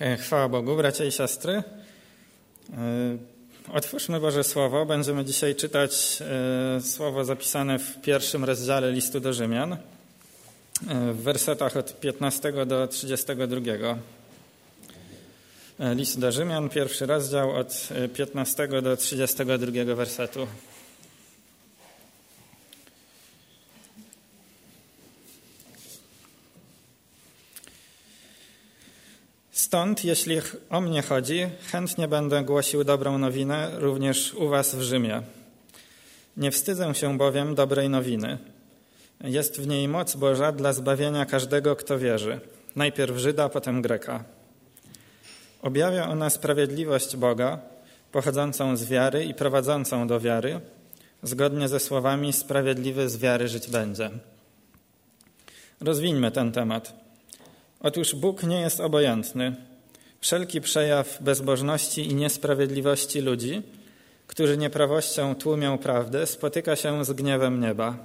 [0.00, 1.52] E, chwała Bogu, bracia i siostry.
[1.52, 1.62] E,
[3.72, 4.86] otwórzmy Boże Słowo.
[4.86, 9.76] Będziemy dzisiaj czytać e, słowo zapisane w pierwszym rozdziale listu do Rzymian,
[11.12, 13.98] w wersetach od 15 do 32.
[15.94, 20.46] List do Rzymian, pierwszy rozdział od 15 do 32 wersetu.
[29.66, 30.36] Stąd, jeśli
[30.70, 35.22] o mnie chodzi, chętnie będę głosił dobrą nowinę również u Was w Rzymie.
[36.36, 38.38] Nie wstydzę się bowiem dobrej nowiny.
[39.20, 42.40] Jest w niej moc Boża dla zbawienia każdego, kto wierzy,
[42.76, 44.24] najpierw Żyda, potem Greka.
[45.62, 47.58] Objawia ona sprawiedliwość Boga,
[48.12, 50.60] pochodzącą z wiary i prowadzącą do wiary,
[51.22, 54.10] zgodnie ze słowami sprawiedliwy z wiary żyć będzie.
[55.80, 57.05] Rozwińmy ten temat.
[57.80, 59.56] Otóż Bóg nie jest obojętny.
[60.20, 63.62] Wszelki przejaw bezbożności i niesprawiedliwości ludzi,
[64.26, 67.96] którzy nieprawością tłumią prawdę, spotyka się z gniewem nieba.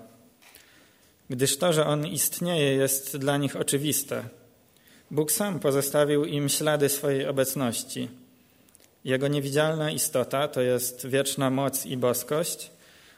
[1.30, 4.24] Gdyż to, że On istnieje, jest dla nich oczywiste.
[5.12, 8.10] Bóg sam pozostawił im ślady swojej obecności.
[9.06, 12.72] Jego niewidzialna istota, to jest wieczna moc i boskość,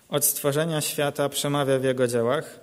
[0.10, 2.60] od stworzenia świata przemawia w Jego dziełach,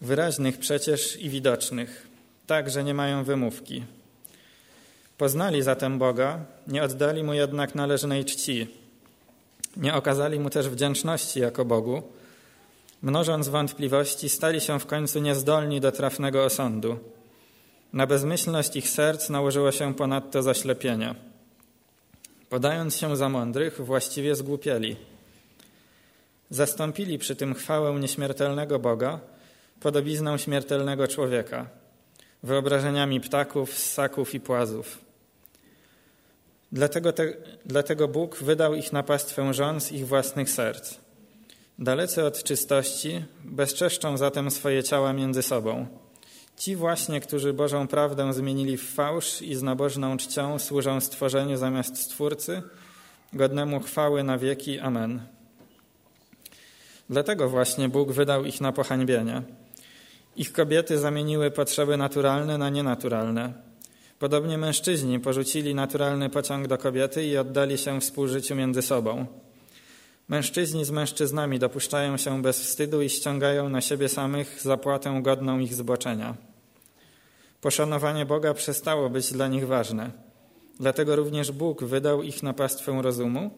[0.00, 2.11] wyraźnych przecież i widocznych
[2.52, 3.84] tak, że nie mają wymówki.
[5.18, 8.68] Poznali zatem Boga, nie oddali Mu jednak należnej czci.
[9.76, 12.02] Nie okazali Mu też wdzięczności jako Bogu.
[13.02, 16.98] Mnożąc wątpliwości, stali się w końcu niezdolni do trafnego osądu.
[17.92, 21.14] Na bezmyślność ich serc nałożyło się ponadto zaślepienie.
[22.48, 24.96] Podając się za mądrych, właściwie zgłupieli.
[26.50, 29.20] Zastąpili przy tym chwałę nieśmiertelnego Boga
[29.80, 31.66] podobizną śmiertelnego człowieka–
[32.42, 34.98] wyobrażeniami ptaków, ssaków i płazów.
[36.72, 37.32] Dlatego, te,
[37.66, 40.94] dlatego Bóg wydał ich na pastwę z ich własnych serc.
[41.78, 45.86] Dalece od czystości, bezczeszczą zatem swoje ciała między sobą.
[46.56, 51.98] Ci właśnie, którzy Bożą prawdę zmienili w fałsz i z nabożną czcią służą stworzeniu zamiast
[51.98, 52.62] Stwórcy,
[53.32, 54.80] godnemu chwały na wieki.
[54.80, 55.22] Amen.
[57.10, 59.42] Dlatego właśnie Bóg wydał ich na pohańbienie–
[60.36, 63.52] ich kobiety zamieniły potrzeby naturalne na nienaturalne.
[64.18, 69.26] Podobnie mężczyźni porzucili naturalny pociąg do kobiety i oddali się współżyciu między sobą.
[70.28, 75.74] Mężczyźni z mężczyznami dopuszczają się bez wstydu i ściągają na siebie samych zapłatę godną ich
[75.74, 76.34] zboczenia.
[77.60, 80.10] Poszanowanie Boga przestało być dla nich ważne.
[80.80, 83.50] Dlatego również Bóg wydał ich na pastwę rozumu,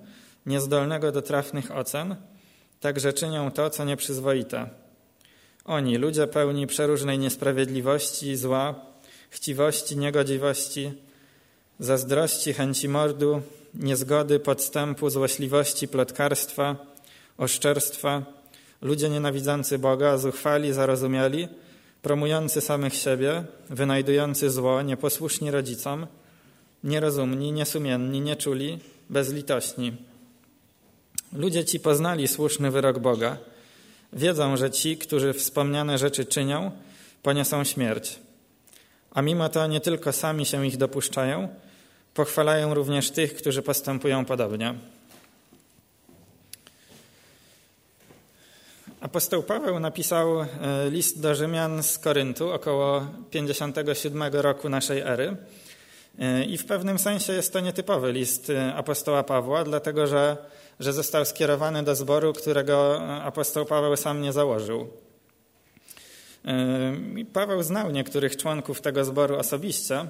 [0.46, 2.16] niezdolnego do trafnych ocen,
[2.80, 4.83] tak że czynią to, co nieprzyzwoite
[5.64, 8.74] oni, ludzie pełni przeróżnej niesprawiedliwości, zła,
[9.30, 10.92] chciwości, niegodziwości,
[11.78, 13.42] zazdrości, chęci mordu,
[13.74, 16.76] niezgody, podstępu, złośliwości, plotkarstwa,
[17.38, 18.22] oszczerstwa,
[18.82, 21.48] ludzie nienawidzący Boga, zuchwali, zarozumiali,
[22.02, 26.06] promujący samych siebie, wynajdujący zło, nieposłuszni rodzicom,
[26.84, 28.78] nierozumni, niesumienni, nieczuli,
[29.10, 29.96] bezlitośni.
[31.32, 33.36] Ludzie ci poznali słuszny wyrok Boga–
[34.14, 36.70] Wiedzą, że ci, którzy wspomniane rzeczy czynią,
[37.22, 38.18] poniosą śmierć.
[39.10, 41.48] A mimo to nie tylko sami się ich dopuszczają,
[42.14, 44.74] pochwalają również tych, którzy postępują podobnie.
[49.00, 50.46] Apostoł Paweł napisał e,
[50.90, 55.36] list do Rzymian z Koryntu około 57 roku naszej ery.
[56.18, 60.36] E, I w pewnym sensie jest to nietypowy list e, apostoła Pawła, dlatego że
[60.80, 64.88] że został skierowany do zboru, którego apostoł Paweł sam nie założył.
[67.32, 70.06] Paweł znał niektórych członków tego zboru osobiście,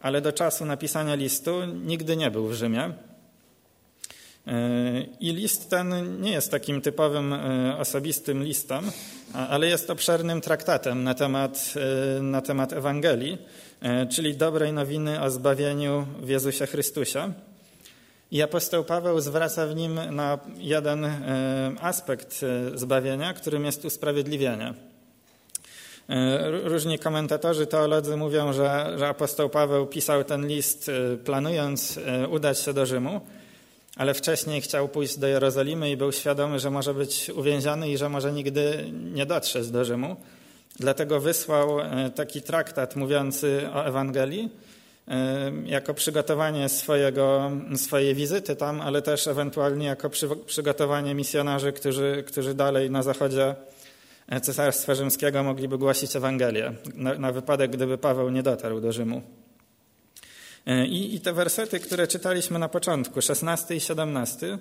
[0.00, 2.92] ale do czasu napisania listu nigdy nie był w Rzymie.
[5.20, 8.90] I list ten nie jest takim typowym e, osobistym listem,
[9.32, 11.74] ale jest obszernym traktatem na temat,
[12.18, 13.38] e, na temat Ewangelii,
[13.80, 17.32] e, czyli dobrej nowiny o zbawieniu w Jezusie Chrystusie.
[18.30, 21.20] I apostoł Paweł zwraca w nim na jeden e,
[21.80, 24.74] aspekt e, zbawienia, którym jest usprawiedliwienie.
[26.08, 30.90] E, różni komentatorzy, teolodzy mówią, że, że apostoł Paweł pisał ten list
[31.24, 31.98] planując
[32.30, 33.20] udać się do Rzymu,
[33.96, 38.08] ale wcześniej chciał pójść do Jerozolimy i był świadomy, że może być uwięziony i że
[38.08, 40.16] może nigdy nie dotrzeć do Rzymu.
[40.76, 41.78] Dlatego wysłał
[42.14, 44.50] taki traktat mówiący o Ewangelii,
[45.66, 52.54] jako przygotowanie swojego, swojej wizyty tam, ale też ewentualnie jako przy, przygotowanie misjonarzy, którzy, którzy
[52.54, 53.54] dalej na zachodzie
[54.42, 59.22] Cesarstwa Rzymskiego mogliby głosić Ewangelię, na, na wypadek, gdyby Paweł nie dotarł do Rzymu.
[60.86, 64.58] I, I te wersety, które czytaliśmy na początku, 16 i 17,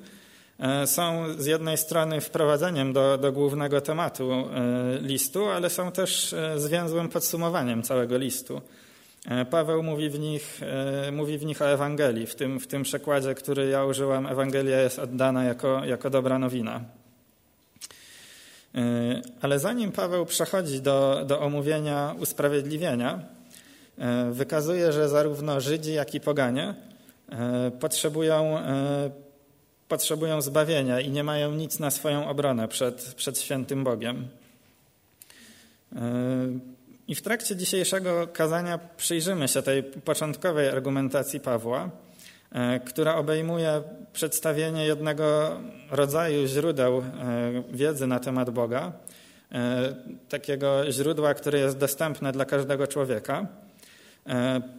[0.85, 4.47] są z jednej strony wprowadzeniem do, do głównego tematu
[5.01, 8.61] listu, ale są też zwięzłym podsumowaniem całego listu.
[9.49, 10.61] Paweł mówi w nich,
[11.11, 12.27] mówi w nich o Ewangelii.
[12.27, 16.81] W tym, w tym przekładzie, który ja użyłam, Ewangelia jest oddana jako, jako dobra nowina.
[18.75, 23.19] E, ale zanim Paweł przechodzi do, do omówienia usprawiedliwienia,
[23.97, 26.75] e, wykazuje, że zarówno Żydzi, jak i poganie
[27.31, 28.57] e, potrzebują,
[29.87, 34.27] potrzebują zbawienia i nie mają nic na swoją obronę przed, przed świętym Bogiem.
[37.07, 41.89] I w trakcie dzisiejszego kazania przyjrzymy się tej początkowej argumentacji Pawła
[42.53, 43.81] E, która obejmuje
[44.13, 45.57] przedstawienie jednego
[45.91, 47.03] rodzaju źródeł e,
[47.71, 48.91] wiedzy na temat Boga,
[49.51, 49.95] e,
[50.29, 53.47] takiego źródła, które jest dostępne dla każdego człowieka.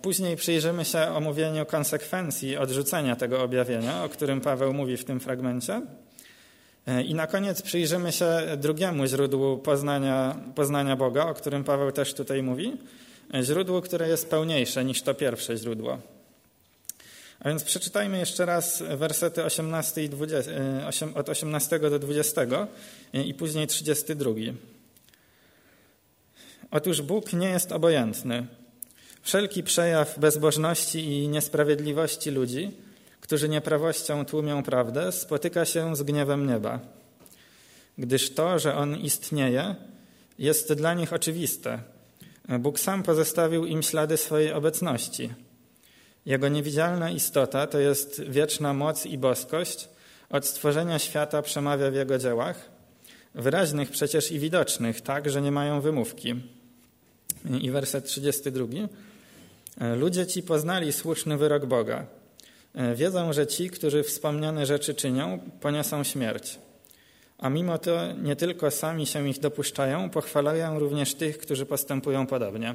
[0.03, 5.82] Później przyjrzymy się omówieniu konsekwencji odrzucenia tego objawienia, o którym Paweł mówi w tym fragmencie.
[7.05, 12.43] I na koniec przyjrzymy się drugiemu źródłu poznania, poznania Boga, o którym Paweł też tutaj
[12.43, 12.77] mówi.
[13.43, 15.99] Źródło, które jest pełniejsze niż to pierwsze źródło.
[17.41, 22.43] A więc przeczytajmy jeszcze raz wersety 18 i 20, e, od 18 do 20
[23.13, 24.31] i później 32.
[26.71, 28.47] Otóż Bóg nie jest obojętny.
[29.23, 32.71] Wszelki przejaw bezbożności i niesprawiedliwości ludzi,
[33.25, 36.81] którzy nieprawością tłumią prawdę, spotyka się z gniewem nieba.
[37.99, 39.75] Gdyż to, że On istnieje,
[40.38, 41.79] jest dla nich oczywiste.
[42.59, 45.31] Bóg sam pozostawił im ślady swojej obecności–
[46.26, 49.88] jego niewidzialna istota to jest wieczna moc i boskość.
[50.31, 52.70] Od stworzenia świata przemawia w jego dziełach,
[53.35, 56.35] wyraźnych przecież i widocznych, tak, że nie mają wymówki.
[57.61, 58.67] I werset 32.
[59.97, 62.06] Ludzie ci poznali słuszny wyrok Boga.
[62.94, 66.59] Wiedzą, że ci, którzy wspomniane rzeczy czynią, poniosą śmierć.
[67.38, 72.75] A mimo to nie tylko sami się ich dopuszczają, pochwalają również tych, którzy postępują podobnie.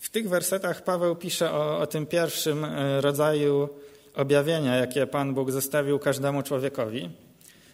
[0.00, 3.68] W tych wersetach Paweł pisze o, o tym pierwszym e, rodzaju
[4.14, 7.10] objawienia, jakie Pan Bóg zostawił każdemu człowiekowi.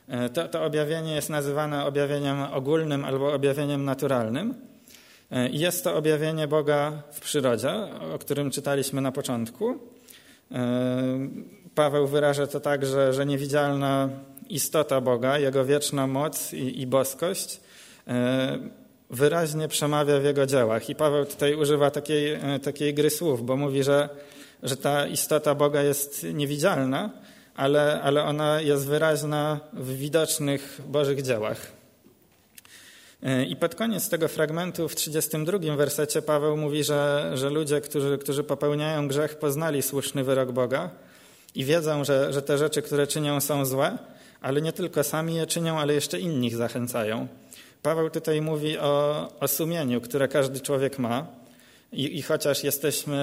[0.08, 4.54] E, to, to objawienie jest nazywane objawieniem ogólnym albo objawieniem naturalnym.
[5.30, 7.72] E, jest to objawienie Boga w przyrodzie,
[8.14, 9.78] o którym czytaliśmy na początku.
[11.74, 14.08] Paweł wyraża to tak, że, że niewidzialna
[14.48, 17.60] istota Boga, Jego wieczna moc i, i boskość
[19.10, 20.90] wyraźnie przemawia w jego dziełach.
[20.90, 24.08] I Paweł tutaj używa takiej, e, takiej gry słów, bo mówi, że,
[24.62, 27.10] że ta istota Boga jest niewidzialna,
[27.54, 31.77] ale, ale ona jest wyraźna w widocznych Bożych dziełach.
[33.22, 38.18] E, I pod koniec tego fragmentu w 32 wersecie Paweł mówi, że, że ludzie, którzy,
[38.18, 40.90] którzy popełniają grzech, poznali słuszny wyrok Boga
[41.54, 43.98] i wiedzą, że, że te rzeczy, które czynią, są złe,
[44.40, 47.28] ale nie tylko sami je czynią, ale jeszcze innych zachęcają.
[47.82, 51.26] Paweł tutaj mówi o, o sumieniu, które każdy człowiek ma.
[51.92, 53.16] I, I, chociaż jesteśmy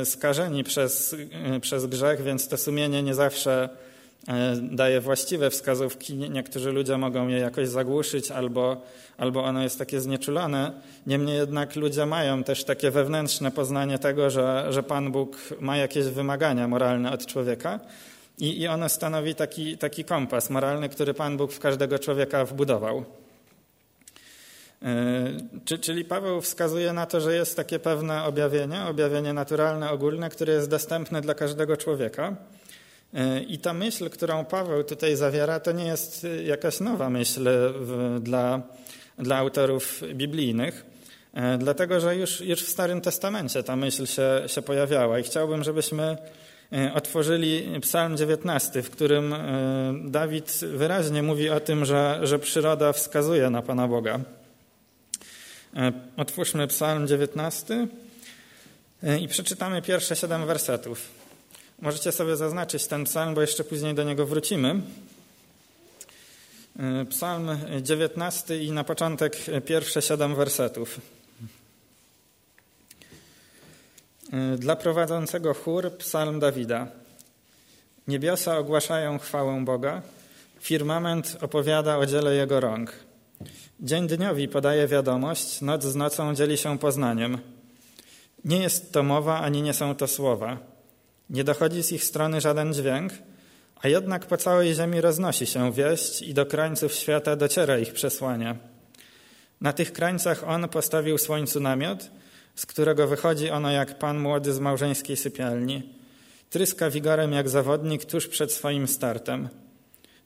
[0.00, 1.16] e, skażeni przez,
[1.54, 3.68] e, przez grzech, więc to sumienie nie zawsze
[4.62, 6.14] daje właściwe wskazówki.
[6.14, 8.82] Niektórzy ludzie mogą je jakoś zagłuszyć albo,
[9.18, 10.72] albo ono jest takie znieczulone.
[11.06, 16.06] Niemniej jednak ludzie mają też takie wewnętrzne poznanie tego, że, że Pan Bóg ma jakieś
[16.06, 17.80] wymagania moralne od człowieka
[18.38, 23.04] i, i ono stanowi taki, taki kompas moralny, który Pan Bóg w każdego człowieka wbudował.
[24.82, 30.52] E, czyli Paweł wskazuje na to, że jest takie pewne objawienie, objawienie naturalne, ogólne, które
[30.52, 32.36] jest dostępne dla każdego człowieka.
[33.14, 37.48] E, I ta myśl, którą Paweł tutaj zawiera, to nie jest jakaś nowa myśl
[38.20, 38.62] dla,
[39.18, 40.86] dla autorów biblijnych,
[41.34, 45.18] e, dlatego że już, już w Starym Testamencie ta myśl się, się pojawiała.
[45.18, 46.16] I chciałbym, żebyśmy
[46.94, 49.34] otworzyli Psalm 19, w którym
[50.04, 54.20] Dawid wyraźnie mówi o tym, że, że przyroda wskazuje na Pana Boga.
[55.76, 57.86] E, otwórzmy Psalm 19
[59.02, 61.17] e, i przeczytamy pierwsze siedem wersetów.
[61.78, 64.80] Możecie sobie zaznaczyć ten psalm, bo jeszcze później do niego wrócimy.
[66.78, 67.48] E, psalm
[67.82, 71.00] 19 i na początek pierwsze siedem wersetów.
[74.58, 76.86] Dla prowadzącego chór psalm Dawida.
[78.08, 80.02] Niebiosa ogłaszają chwałę Boga,
[80.60, 82.92] firmament opowiada o dziele Jego rąk.
[83.80, 87.38] Dzień dniowi podaje wiadomość, noc z nocą dzieli się poznaniem.
[88.44, 90.67] Nie jest to mowa, ani nie są to słowa.
[91.30, 93.12] Nie dochodzi z ich strony żaden dźwięk,
[93.82, 98.56] a jednak po całej ziemi roznosi się wieść i do krańców świata dociera ich przesłanie.
[99.60, 102.10] Na tych krańcach On postawił słońcu namiot,
[102.54, 105.82] z którego wychodzi ono jak pan młody z małżeńskiej sypialni.
[106.50, 109.48] Tryska wigorem jak zawodnik tuż przed swoim startem.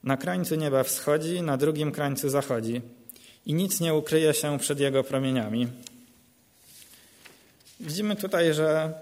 [0.03, 2.81] Na krańcu nieba wschodzi, na drugim krańcu zachodzi
[3.45, 5.67] i nic nie ukryje się przed jego promieniami.
[7.79, 8.93] Widzimy tutaj, że,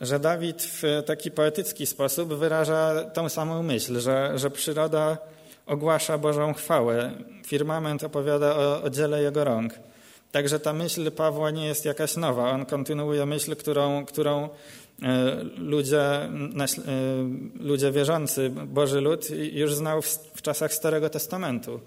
[0.00, 5.18] że Dawid w taki poetycki sposób wyraża tą samą myśl, że, że przyroda
[5.66, 7.12] ogłasza Bożą chwałę,
[7.46, 9.74] firmament opowiada o, o dziele jego rąk.
[10.32, 12.50] Także ta myśl Pawła nie jest jakaś nowa.
[12.50, 14.48] On kontynuuje myśl, którą, którą
[15.02, 16.28] e, ludzie, e,
[17.60, 21.80] ludzie wierzący, Boży lud już znał w, w czasach Starego Testamentu.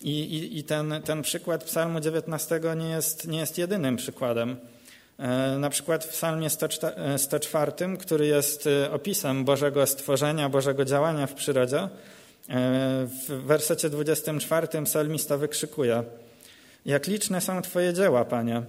[0.00, 4.56] I, i, i ten, ten przykład Psalmu 19 nie jest, nie jest jedynym przykładem.
[5.18, 6.48] E, na przykład w Psalmie
[7.16, 11.88] 104, który jest opisem Bożego stworzenia, Bożego działania w przyrodzie,
[13.28, 16.02] w wersecie 24 psalmista wykrzykuje–
[16.86, 18.62] jak liczne są Twoje dzieła, Panie.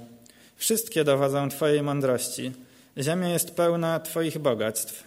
[0.56, 2.52] Wszystkie dowodzą Twojej mądrości.
[2.98, 5.04] Ziemia jest pełna Twoich bogactw.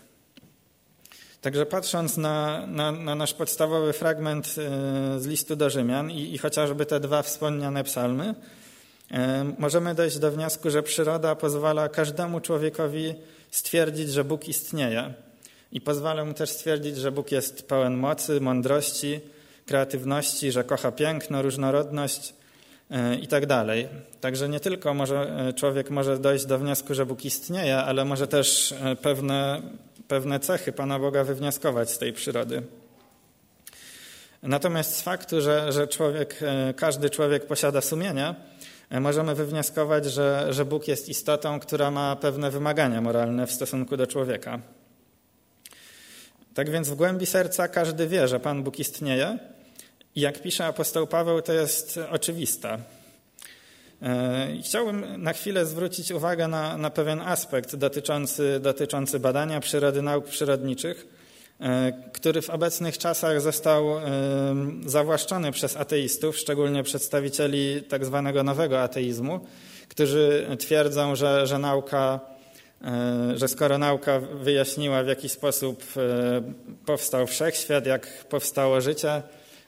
[1.41, 6.39] Także patrząc na, na, na nasz podstawowy fragment e, z listu do Rzymian i, i
[6.39, 8.35] chociażby te dwa wspomniane psalmy, e,
[9.59, 13.15] możemy dojść do wniosku, że przyroda pozwala każdemu człowiekowi
[13.51, 15.15] stwierdzić, że Bóg istnieje.
[15.73, 19.21] I pozwala mu też stwierdzić, że Bóg jest pełen mocy, mądrości,
[19.67, 22.35] kreatywności, że kocha piękno, różnorodność,
[23.23, 23.89] i tak dalej.
[24.21, 28.27] Także nie tylko może, e, człowiek może dojść do wniosku, że Bóg istnieje, ale może
[28.27, 29.63] też e, pewne,
[30.09, 32.63] pewne cechy Pana Boga wywnioskować z tej przyrody.
[34.43, 38.35] Natomiast z faktu, że, że człowiek, e, każdy człowiek posiada sumienie,
[38.91, 44.07] możemy wywnioskować, że, że Bóg jest istotą, która ma pewne wymagania moralne w stosunku do
[44.07, 44.61] człowieka.
[46.55, 49.39] Tak więc w głębi serca każdy wie, że Pan Bóg istnieje,
[50.15, 52.79] i jak pisze apostoł Paweł, to jest oczywiste.
[54.03, 60.25] E, chciałbym na chwilę zwrócić uwagę na, na pewien aspekt dotyczący, dotyczący badania przyrody nauk
[60.25, 61.20] przyrodniczych,
[62.13, 64.03] który w obecnych czasach został e,
[64.87, 69.41] zawłaszczony przez ateistów, szczególnie przedstawicieli tak zwanego nowego ateizmu,
[69.89, 72.21] którzy twierdzą, że, że nauka,
[73.35, 75.85] że skoro nauka wyjaśniła, w jaki sposób
[76.87, 79.23] powstał wszechświat, jak powstało życie,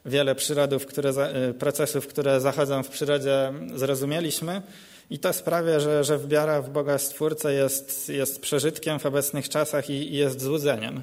[0.06, 1.12] wiele przyrodów, które,
[1.58, 4.62] procesów, które zachodzą w przyrodzie, zrozumieliśmy.
[5.10, 10.14] I to sprawia, że, że w Boga Stwórcę jest, jest przeżytkiem w obecnych czasach i,
[10.14, 11.02] i jest złudzeniem.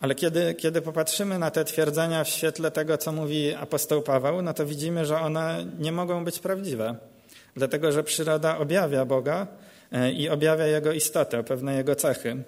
[0.00, 4.54] Ale kiedy, kiedy popatrzymy na te twierdzenia w świetle tego, co mówi apostoł Paweł, no
[4.54, 6.96] to widzimy, że one nie mogą być prawdziwe.
[7.56, 9.46] Dlatego, że przyroda objawia Boga
[9.92, 12.42] y, i objawia Jego istotę, pewne Jego cechy.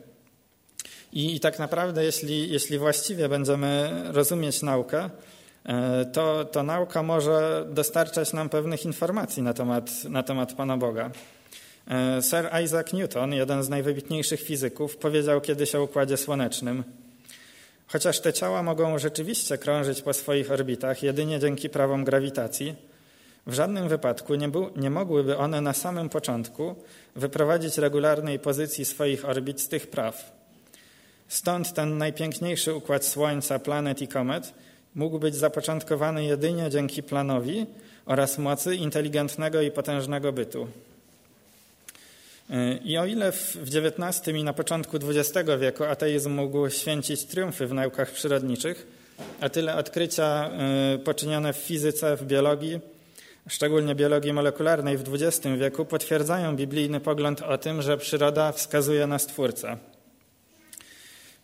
[1.13, 5.11] I, i tak naprawdę, jeśli, jeśli właściwie będziemy rozumieć naukę,
[5.65, 11.11] E, to, to nauka może dostarczać nam pewnych informacji na temat, na temat Pana Boga.
[11.91, 16.85] E, Sir Isaac Newton, jeden z najwybitniejszych fizyków, powiedział kiedyś o Układzie Słonecznym.
[17.93, 22.75] Chociaż te ciała mogą rzeczywiście krążyć po swoich orbitach jedynie dzięki prawom grawitacji,
[23.47, 26.75] w żadnym wypadku nie, był, nie mogłyby one na samym początku
[27.17, 30.33] wyprowadzić regularnej pozycji swoich orbit z tych praw.
[31.29, 34.53] Stąd ten najpiękniejszy układ Słońca, planet i komet–
[34.95, 37.67] mógł być zapoczątkowany jedynie dzięki planowi
[38.07, 40.69] oraz mocy inteligentnego i potężnego bytu.
[42.85, 47.75] I o ile w XIX i na początku XX wieku ateizm mógł święcić triumfy w
[47.75, 48.87] naukach przyrodniczych,
[49.41, 50.51] a tyle odkrycia
[50.95, 52.81] y, poczynione w fizyce, w biologii,
[53.49, 59.19] szczególnie biologii molekularnej w XX wieku, potwierdzają biblijny pogląd o tym, że przyroda wskazuje na
[59.19, 59.77] Stwórcę.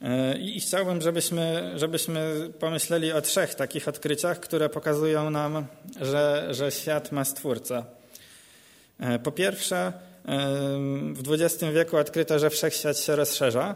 [0.02, 5.66] E, I chciałbym, żebyśmy, żebyśmy pomyśleli o trzech takich odkryciach, które pokazują nam,
[6.00, 7.84] że, że świat ma stwórcę.
[9.00, 9.92] E, po pierwsze, e,
[11.12, 13.74] w XX wieku odkryto, że wszechświat się rozszerza,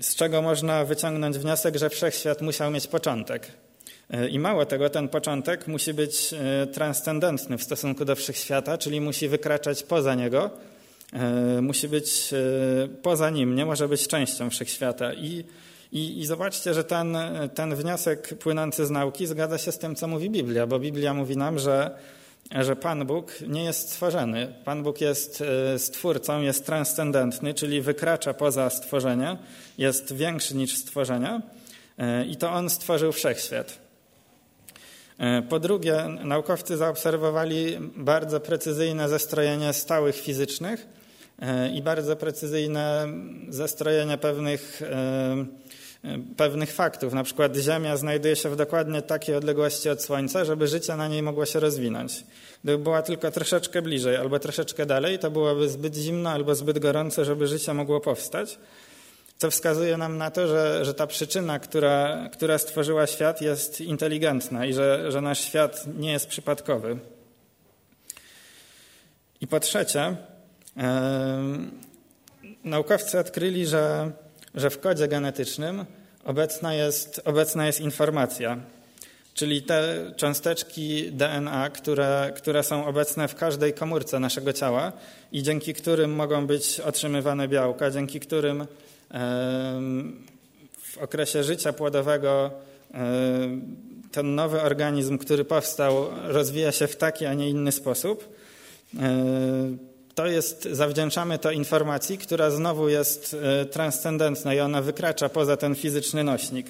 [0.00, 3.46] z czego można wyciągnąć wniosek, że wszechświat musiał mieć początek.
[4.30, 6.34] I mało tego, ten początek musi być
[6.72, 10.50] transcendentny w stosunku do wszechświata, czyli musi wykraczać poza niego
[11.14, 15.12] E, musi być e, poza nim, nie może być częścią wszechświata.
[15.12, 15.44] I,
[15.92, 17.16] i, i zobaczcie, że ten,
[17.54, 21.36] ten wniosek płynący z nauki zgadza się z tym, co mówi Biblia, bo Biblia mówi
[21.36, 21.90] nam, że,
[22.50, 24.54] że Pan Bóg nie jest stworzony.
[24.64, 25.40] Pan Bóg jest
[25.74, 29.36] e, stwórcą, jest transcendentny, czyli wykracza poza stworzenie,
[29.78, 31.40] jest większy niż stworzenie
[32.28, 33.78] i to On stworzył wszechświat.
[35.48, 40.86] Po drugie, naukowcy zaobserwowali bardzo precyzyjne zestrojenie stałych fizycznych,
[41.74, 43.06] i bardzo precyzyjne
[43.48, 44.82] zestrojenie pewnych
[46.36, 47.12] pewnych faktów.
[47.12, 51.22] Na przykład Ziemia znajduje się w dokładnie takiej odległości od Słońca, żeby życie na niej
[51.22, 52.24] mogło się rozwinąć.
[52.64, 57.24] Gdyby była tylko troszeczkę bliżej albo troszeczkę dalej, to byłoby zbyt zimno albo zbyt gorąco,
[57.24, 58.58] żeby życie mogło powstać.
[59.38, 64.66] Co wskazuje nam na to, że, że ta przyczyna, która, która stworzyła świat, jest inteligentna
[64.66, 66.98] i że, że nasz świat nie jest przypadkowy.
[69.40, 70.16] I po trzecie,
[70.76, 70.82] yy,
[72.64, 74.12] naukowcy odkryli, że,
[74.54, 75.84] że w kodzie genetycznym
[76.24, 78.58] obecna jest, obecna jest informacja,
[79.34, 84.92] czyli te cząsteczki DNA, które, które są obecne w każdej komórce naszego ciała
[85.32, 88.66] i dzięki którym mogą być otrzymywane białka, dzięki którym
[90.82, 92.50] w okresie życia płodowego
[94.12, 98.34] ten nowy organizm, który powstał, rozwija się w taki, a nie inny sposób.
[100.14, 103.36] To jest, zawdzięczamy to informacji, która znowu jest
[103.70, 106.66] transcendentna i ona wykracza poza ten fizyczny nośnik.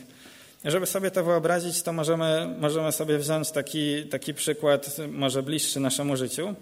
[0.64, 6.16] Żeby sobie to wyobrazić, to możemy, możemy sobie wziąć taki, taki przykład, może bliższy naszemu
[6.16, 6.54] życiu.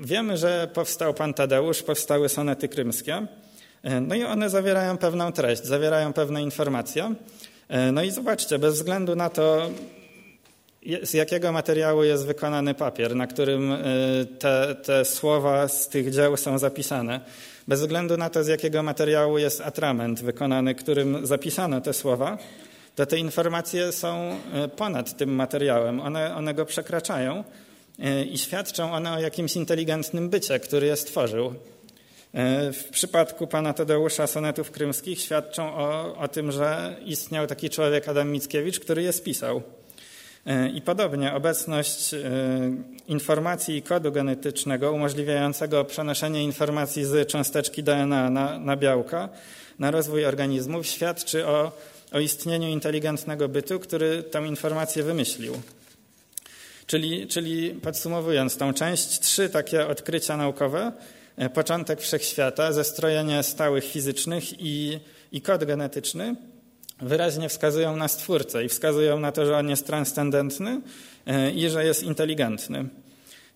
[0.00, 3.26] Wiemy, że powstał Pan Tadeusz, powstały sonety krymskie.
[3.82, 7.14] E, no i one zawierają pewną treść, zawierają pewne informacje.
[7.68, 9.70] E, no i zobaczcie, bez względu na to,
[11.02, 13.78] z jakiego materiału jest wykonany papier, na którym e,
[14.38, 17.20] te, te słowa z tych dzieł są zapisane,
[17.68, 22.38] bez względu na to, z jakiego materiału jest atrament wykonany, którym zapisano te słowa,
[22.94, 24.38] to te informacje są
[24.76, 27.44] ponad tym materiałem, one, one go przekraczają
[28.30, 31.54] i świadczą one o jakimś inteligentnym bycie, który je stworzył.
[32.72, 38.32] W przypadku pana Tadeusza sonetów krymskich świadczą o, o tym, że istniał taki człowiek Adam
[38.32, 39.62] Mickiewicz, który je spisał.
[40.48, 42.20] E, I podobnie obecność e,
[43.08, 49.28] informacji i kodu genetycznego umożliwiającego przenoszenie informacji z cząsteczki DNA na, na białka,
[49.78, 51.72] na rozwój organizmów świadczy o,
[52.12, 55.62] o istnieniu inteligentnego bytu, który tę informację wymyślił.
[56.86, 60.92] Czyli, czyli podsumowując tą część, trzy takie odkrycia naukowe,
[61.36, 65.00] e, początek wszechświata, zestrojenie stałych fizycznych i,
[65.32, 66.36] i kod genetyczny
[67.00, 70.80] wyraźnie wskazują na Stwórcę i wskazują na to, że on jest transcendentny
[71.26, 72.88] e, i że jest inteligentny.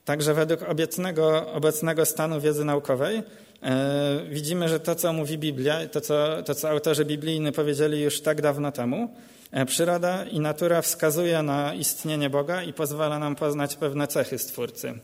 [0.05, 3.23] Także według obecnego, obecnego stanu wiedzy naukowej
[3.63, 8.21] e, widzimy, że to, co mówi Biblia, to co, to, co autorzy biblijni powiedzieli już
[8.21, 9.09] tak dawno temu,
[9.53, 14.95] E, przyroda i natura wskazuje na istnienie Boga i pozwala nam poznać pewne cechy Stwórcy.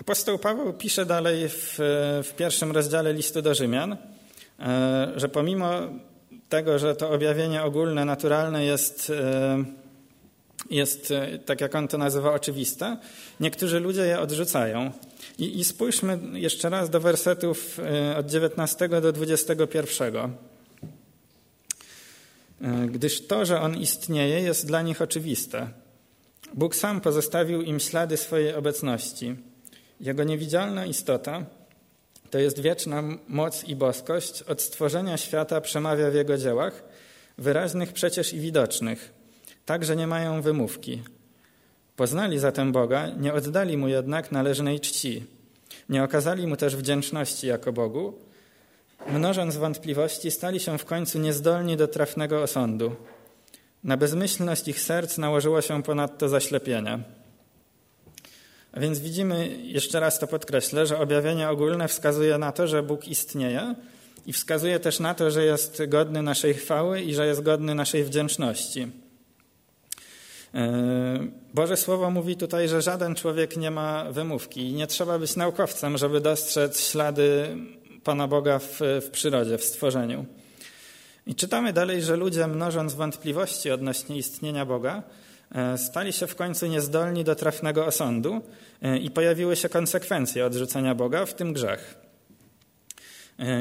[0.00, 1.74] Apostoł Paweł pisze dalej w,
[2.24, 3.96] w pierwszym rozdziale listu do Rzymian,
[5.16, 5.70] że pomimo
[6.48, 9.12] tego, że to objawienie ogólne, naturalne jest,
[10.70, 11.12] jest,
[11.44, 12.96] tak jak on to nazywa, oczywiste,
[13.40, 14.92] niektórzy ludzie je odrzucają.
[15.38, 20.14] I, I spójrzmy jeszcze raz do wersetów e, od 19 do 21.
[20.14, 20.30] E,
[22.86, 25.68] gdyż to, że On istnieje, jest dla nich oczywiste.
[26.54, 29.36] Bóg sam pozostawił im ślady swojej obecności.
[30.00, 31.44] Jego niewidzialna istota,
[32.30, 36.84] to jest wieczna moc i boskość, od stworzenia świata przemawia w Jego dziełach,
[37.38, 39.12] wyraźnych przecież i widocznych,
[39.66, 41.02] tak, że nie mają wymówki.
[41.96, 45.24] Poznali zatem Boga, nie oddali Mu jednak należnej czci.
[45.88, 48.18] Nie okazali Mu też wdzięczności jako Bogu.
[49.08, 52.96] Mnożąc wątpliwości, stali się w końcu niezdolni do trafnego osądu.
[53.84, 56.98] Na bezmyślność ich serc nałożyło się ponadto zaślepienie.
[58.78, 63.74] Więc widzimy, jeszcze raz to podkreślę, że objawienie ogólne wskazuje na to, że Bóg istnieje
[64.26, 68.04] i wskazuje też na to, że jest godny naszej chwały i że jest godny naszej
[68.04, 68.88] wdzięczności.
[70.54, 71.18] E,
[71.54, 75.98] Boże Słowo mówi tutaj, że żaden człowiek nie ma wymówki i nie trzeba być naukowcem,
[75.98, 77.56] żeby dostrzec ślady
[78.04, 80.26] Pana Boga w, w przyrodzie, w stworzeniu.
[81.26, 85.02] I czytamy dalej, że ludzie, mnożąc wątpliwości odnośnie istnienia Boga,
[85.76, 88.40] stali się w końcu niezdolni do trafnego osądu
[88.82, 91.94] e, i pojawiły się konsekwencje odrzucenia Boga, w tym grzech.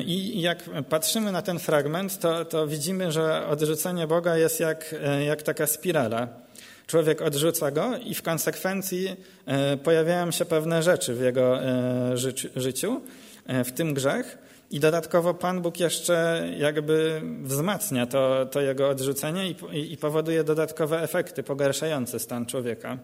[0.05, 4.95] I jak patrzymy na ten fragment, to, to widzimy, że odrzucenie Boga jest jak,
[5.25, 6.27] jak taka spirala
[6.87, 12.17] Człowiek odrzuca go i w konsekwencji e, pojawiają się pewne rzeczy w jego e,
[12.55, 13.01] życiu,
[13.45, 14.37] e, w tym grzech.
[14.71, 21.01] I dodatkowo Pan Bóg jeszcze jakby wzmacnia to, to jego odrzucenie i, i powoduje dodatkowe
[21.01, 22.97] efekty pogarszające stan człowieka.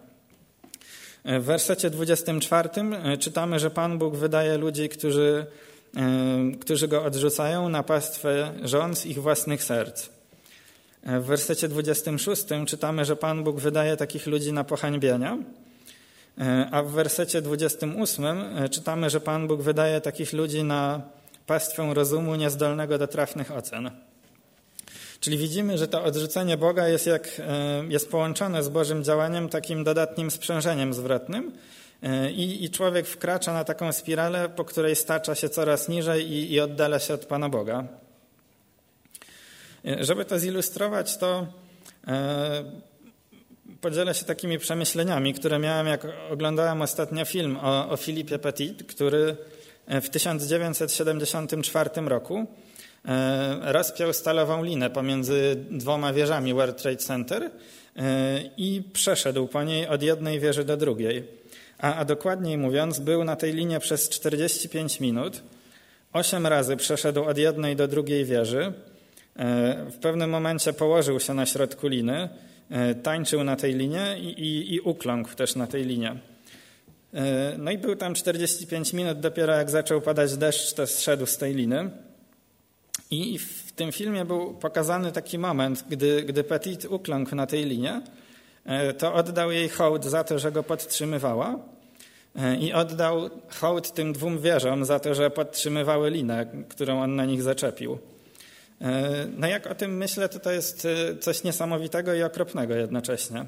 [1.24, 2.68] W wersecie 24
[3.20, 5.46] czytamy, że Pan Bóg wydaje ludzi, którzy,
[6.60, 8.52] którzy go odrzucają, na pastwę
[8.94, 10.08] z ich własnych serc.
[11.02, 15.38] W wersecie 26 czytamy, że Pan Bóg wydaje takich ludzi na pohańbienia.
[16.70, 18.36] a w wersecie 28
[18.70, 21.02] czytamy, że Pan Bóg wydaje takich ludzi na
[21.46, 23.90] pastwę rozumu niezdolnego do trafnych ocen.
[25.20, 29.84] Czyli widzimy, że to odrzucenie Boga jest, jak, e, jest połączone z Bożym działaniem takim
[29.84, 31.52] dodatnim sprzężeniem zwrotnym
[32.02, 36.52] e, i, i człowiek wkracza na taką spiralę, po której stacza się coraz niżej i,
[36.52, 37.84] i oddala się od Pana Boga.
[39.84, 41.46] E, żeby to zilustrować, to
[43.80, 49.36] podzielę się takimi przemyśleniami, które miałem, jak oglądałem ostatnio film o, o Filipie Petit, który
[49.88, 52.46] w 1974 roku
[53.08, 57.50] E, rozpiął stalową linę pomiędzy dwoma wieżami World Trade Center e,
[58.56, 61.24] i przeszedł po niej od jednej wieży do drugiej.
[61.78, 65.42] A, a dokładniej mówiąc, był na tej linie przez 45 minut.
[66.12, 68.72] Osiem razy przeszedł od jednej do drugiej wieży.
[69.36, 72.28] E, w pewnym momencie położył się na środku liny,
[73.02, 76.16] tańczył na tej linie i, i, i ukląkł też na tej linie.
[77.58, 81.54] No i był tam 45 minut, dopiero jak zaczął padać deszcz, to zszedł z tej
[81.54, 81.90] liny.
[83.10, 88.02] I w tym filmie był pokazany taki moment, gdy, gdy Petit ukląkł na tej linie,
[88.64, 91.58] e, to oddał jej hołd za to, że go podtrzymywała
[92.36, 97.24] e, i oddał hołd tym dwóm wieżom za to, że podtrzymywały linę, którą on na
[97.24, 97.98] nich zaczepił.
[98.80, 100.88] E, no jak o tym myślę, to to jest
[101.20, 103.46] coś niesamowitego i okropnego jednocześnie.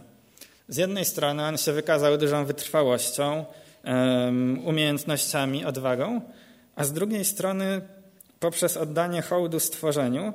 [0.68, 3.44] Z jednej strony on się wykazał dużą wytrwałością,
[4.64, 6.20] umiejętnościami, odwagą,
[6.76, 7.80] a z drugiej strony
[8.40, 10.32] poprzez oddanie hołdu stworzeniu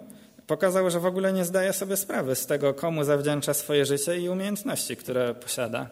[0.47, 4.29] pokazał, że w ogóle nie zdaje sobie sprawy z tego, komu zawdzięcza swoje życie i
[4.29, 5.89] umiejętności, które posiada.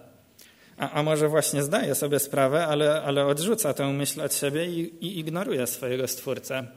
[0.78, 5.06] A, a może właśnie zdaje sobie sprawę, ale, ale odrzuca tę myśl od siebie i,
[5.06, 6.67] i ignoruje swojego stwórcę.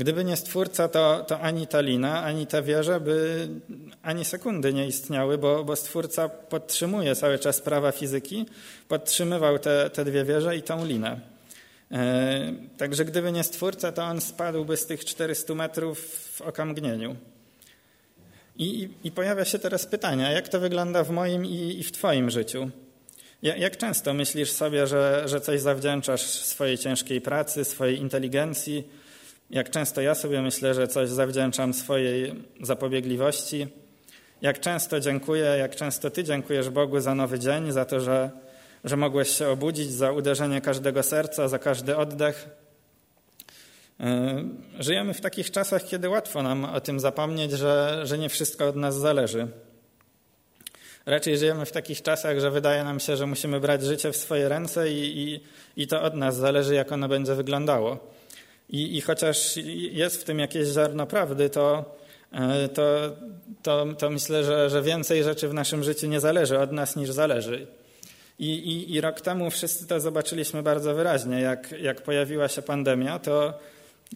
[0.00, 3.48] Gdyby nie stwórca, to, to ani ta lina, ani ta wieża by
[4.02, 8.46] ani sekundy nie istniały, bo, bo stwórca podtrzymuje cały czas prawa fizyki,
[8.88, 11.20] podtrzymywał te, te dwie wieże i tą linę.
[11.92, 15.98] E, także gdyby nie stwórca, to on spadłby z tych 400 metrów
[16.36, 17.16] w okamgnieniu.
[18.56, 22.30] I, I, pojawia się teraz pytanie, jak to wygląda w moim i, i w Twoim
[22.30, 22.70] życiu?
[23.42, 28.99] Jak, często myślisz sobie, że, że coś zawdzięczasz swojej ciężkiej pracy, swojej inteligencji?
[29.50, 33.66] Jak często ja sobie myślę, że coś zawdzięczam swojej zapobiegliwości?
[34.42, 38.30] Jak często dziękuję, jak często Ty dziękujesz Bogu za nowy dzień, za to, że
[38.84, 42.48] że mogłeś się obudzić za uderzenie każdego serca, za każdy oddech.
[44.00, 44.44] E,
[44.78, 48.76] żyjemy w takich czasach, kiedy łatwo nam o tym zapomnieć, że, że nie wszystko od
[48.76, 49.48] nas zależy.
[51.06, 54.48] Raczej żyjemy w takich czasach, że wydaje nam się, że musimy brać życie w swoje
[54.48, 55.40] ręce i, i,
[55.82, 58.10] i to od nas zależy, jak ono będzie wyglądało.
[58.72, 59.56] I, I, chociaż
[59.92, 61.96] jest w tym jakieś ziarno prawdy, to,
[62.32, 63.16] e, to,
[63.62, 67.10] to, to myślę, że, że więcej rzeczy w naszym życiu nie zależy od nas niż
[67.10, 67.66] zależy.
[68.38, 71.40] I, i, I rok temu wszyscy to zobaczyliśmy bardzo wyraźnie.
[71.40, 73.58] Jak, jak pojawiła się pandemia, to,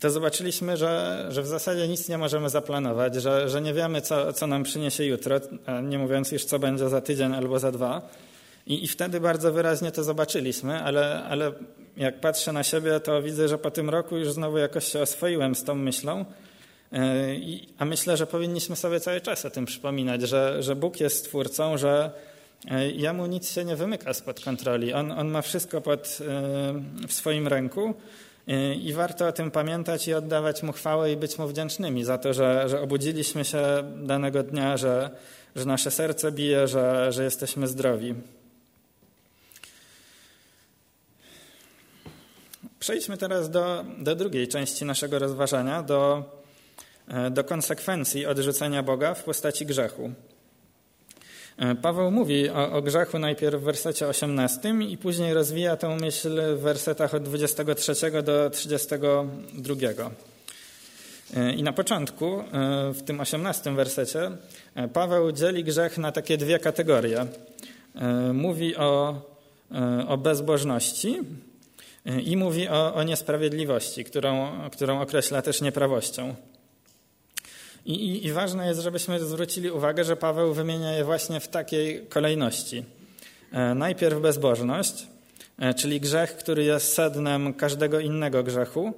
[0.00, 4.32] to zobaczyliśmy, że, że w zasadzie nic nie możemy zaplanować, że, że nie wiemy, co,
[4.32, 5.40] co nam przyniesie jutro,
[5.82, 8.02] nie mówiąc już, co będzie za tydzień albo za dwa.
[8.66, 11.52] I, I wtedy bardzo wyraźnie to zobaczyliśmy, ale, ale
[11.96, 15.54] jak patrzę na siebie, to widzę, że po tym roku już znowu jakoś się oswoiłem
[15.54, 16.24] z tą myślą.
[16.92, 17.26] E,
[17.78, 21.78] a myślę, że powinniśmy sobie cały czas o tym przypominać, że, że Bóg jest stwórcą,
[21.78, 22.10] że,
[22.70, 24.92] E, jemu nic się nie wymyka spod kontroli.
[24.92, 27.94] On, on ma wszystko pod, e, w swoim ręku
[28.82, 32.32] i warto o tym pamiętać i oddawać mu chwałę i być mu wdzięcznymi za to,
[32.32, 33.62] że, że obudziliśmy się
[34.02, 35.10] danego dnia, że,
[35.56, 38.14] że nasze serce bije, że, że jesteśmy zdrowi.
[42.84, 46.24] Przejdźmy teraz do, do drugiej części naszego rozważania, do,
[47.30, 50.10] do konsekwencji odrzucenia Boga w postaci grzechu.
[51.56, 56.56] E, Paweł mówi o, o, grzechu najpierw w wersecie 18 i później rozwija tę myśl
[56.56, 60.10] w wersetach od 23 do 32.
[61.36, 62.44] E, I na początku, e,
[62.92, 64.30] w tym 18 wersecie,
[64.92, 67.26] Paweł dzieli grzech na takie dwie kategorie.
[68.32, 69.22] Mówi o,
[70.08, 71.20] o bezbożności
[72.24, 76.34] i mówi o, o niesprawiedliwości, którą, którą określa też nieprawością.
[77.86, 82.06] I, i, I, ważne jest, żebyśmy zwrócili uwagę, że Paweł wymienia je właśnie w takiej
[82.06, 82.84] kolejności.
[83.52, 85.06] E, najpierw bezbożność,
[85.58, 88.92] e, czyli grzech, który jest sednem każdego innego grzechu,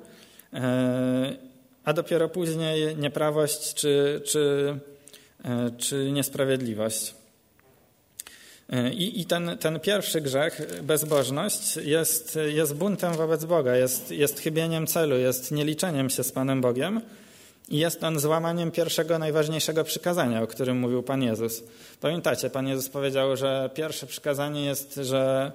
[0.52, 1.36] e,
[1.84, 4.74] a dopiero później nieprawość czy, czy,
[5.78, 7.14] czy niesprawiedliwość.
[8.92, 14.86] I, i ten, ten, pierwszy grzech, bezbożność, jest, jest buntem wobec Boga, jest, jest chybieniem
[14.86, 17.00] celu, jest nieliczeniem się z Panem Bogiem.
[17.68, 21.62] I jest on złamaniem pierwszego, najważniejszego przykazania, o którym mówił Pan Jezus.
[22.00, 25.52] Pamiętacie, Pan Jezus powiedział, że pierwsze przykazanie jest, że,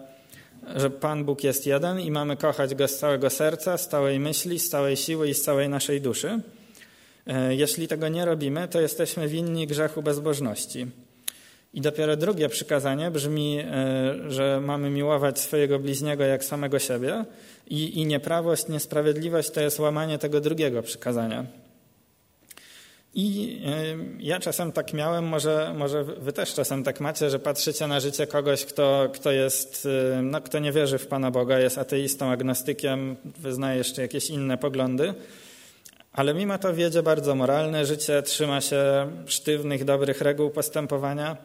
[0.76, 4.60] że Pan Bóg jest jeden i mamy kochać Go z całego serca, z całej myśli,
[4.60, 6.40] z całej siły i z całej naszej duszy.
[7.28, 10.88] E, jeśli tego nie robimy, to jesteśmy winni grzechu bezbożności.
[11.74, 13.66] I dopiero drugie przykazanie brzmi, e,
[14.28, 17.26] że mamy miłować swojego bliźniego jak samego siebie,
[17.68, 21.46] i, i nieprawość, niesprawiedliwość to jest łamanie tego drugiego przykazania.
[23.14, 23.58] I
[24.20, 28.28] ja czasem tak miałem, może, może wy też czasem tak macie, że patrzycie na życie
[28.28, 29.88] kogoś, kto, kto jest,
[30.22, 35.14] no, kto nie wierzy w Pana Boga, jest ateistą, agnostykiem, wyznaje jeszcze jakieś inne poglądy,
[36.14, 41.38] ale mimo to wiedzie bardzo moralne życie, trzyma się sztywnych, dobrych reguł postępowania.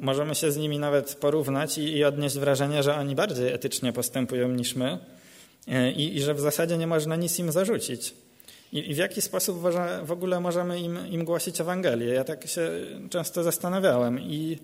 [0.00, 4.48] Możemy się z nimi nawet porównać i, i odnieść wrażenie, że oni bardziej etycznie postępują
[4.48, 4.98] niż my
[5.68, 8.14] e, i, i że w zasadzie nie można nic im zarzucić.
[8.72, 9.62] I, i w jaki sposób
[10.04, 12.06] w ogóle możemy im, im głosić Ewangelię?
[12.06, 12.70] Ja tak się
[13.10, 14.58] często zastanawiałem i,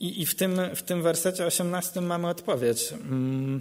[0.00, 2.92] i, w, tym, w tym wersecie 18 mamy odpowiedź.
[2.92, 3.60] Mm,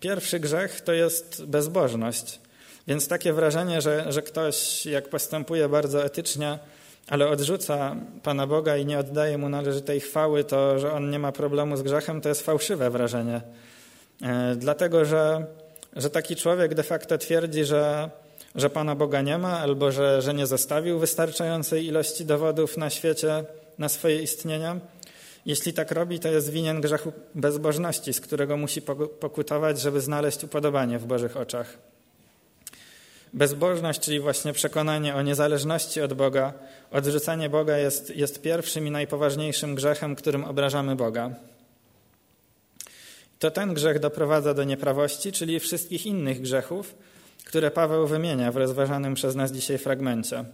[0.00, 2.40] pierwszy grzech to jest bezbożność.
[2.88, 6.58] Więc takie wrażenie, że, że ktoś jak postępuje bardzo etycznie,
[7.10, 11.32] ale odrzuca Pana Boga i nie oddaje Mu należytej chwały, to że on nie ma
[11.32, 13.40] problemu z grzechem, to jest fałszywe wrażenie.
[14.22, 15.46] E, dlatego, że,
[15.96, 18.10] że taki człowiek de facto twierdzi, że,
[18.54, 23.44] że Pana Boga nie ma, albo że, że nie zostawił wystarczającej ilości dowodów na świecie
[23.78, 24.76] na swoje istnienie.
[25.46, 28.82] Jeśli tak robi, to jest winien grzechu bezbożności, z którego musi
[29.20, 31.78] pokutować, żeby znaleźć upodobanie w Bożych oczach.
[33.32, 36.52] Bezbożność, czyli właśnie przekonanie o niezależności od Boga,
[36.90, 41.30] odrzucanie Boga jest, jest pierwszym i najpoważniejszym grzechem, którym obrażamy Boga.
[43.38, 46.94] To ten grzech doprowadza do nieprawości, czyli wszystkich innych grzechów,
[47.44, 50.44] które Paweł wymienia w rozważanym przez nas dzisiaj fragmencie.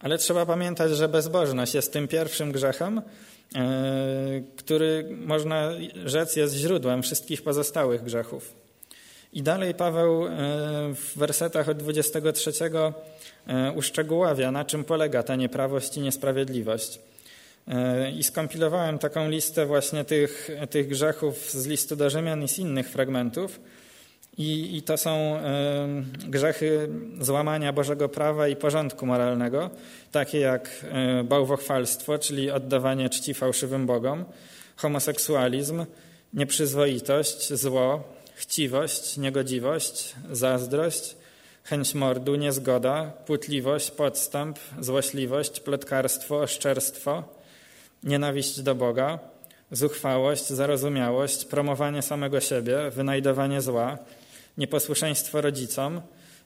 [0.00, 3.02] Ale trzeba pamiętać, że bezbożność jest tym pierwszym grzechem,
[3.54, 3.62] e,
[4.56, 5.70] który można
[6.04, 8.67] rzec jest źródłem wszystkich pozostałych grzechów.
[9.38, 10.30] I dalej Paweł e,
[10.94, 12.52] w wersetach od 23
[13.46, 16.98] e, uszczegóławia, na czym polega ta nieprawość i niesprawiedliwość.
[17.68, 22.58] E, I skompilowałem taką listę właśnie tych, tych grzechów z listu do Rzymian i z
[22.58, 23.60] innych fragmentów.
[24.38, 25.40] I, I, to są
[26.28, 26.88] grzechy
[27.20, 29.70] złamania Bożego prawa i porządku moralnego,
[30.12, 30.86] takie jak
[31.24, 34.24] bałwochwalstwo, czyli oddawanie czci fałszywym bogom,
[34.76, 35.86] homoseksualizm,
[36.34, 41.16] nieprzyzwoitość, zło, chciwość, niegodziwość, zazdrość,
[41.64, 47.22] chęć mordu, niezgoda, płótliwość, podstęp, złośliwość, plotkarstwo, oszczerstwo,
[48.02, 49.18] nienawiść do Boga,
[49.70, 53.98] zuchwałość, zarozumiałość, promowanie samego siebie, wynajdowanie zła,
[54.58, 56.00] nieposłuszeństwo rodzicom,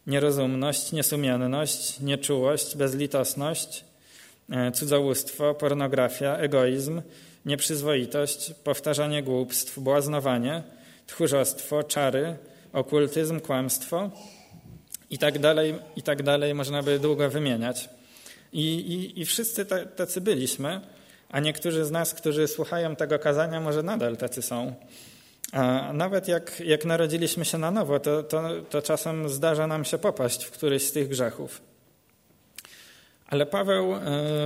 [0.06, 3.84] nierozumność, niesumienność, nieczułość, bezlitosność,
[4.50, 7.02] e, cudzołóstwo, pornografia, egoizm,
[7.46, 10.62] nieprzyzwoitość, powtarzanie głupstw, błaznowanie–
[11.12, 12.36] tchórzostwo, czary,
[12.72, 14.10] okultyzm, kłamstwo
[15.10, 17.88] i tak dalej, i tak dalej można by długo wymieniać.
[18.52, 20.80] I, i, i wszyscy tacy byliśmy,
[21.30, 24.74] a niektórzy z nas, którzy słuchają tego kazania, może nadal tacy są.
[25.52, 29.98] A nawet jak, jak narodziliśmy się na nowo, to, to, to czasem zdarza nam się
[29.98, 31.60] popaść w któryś z tych grzechów.
[33.26, 34.00] Ale Paweł e,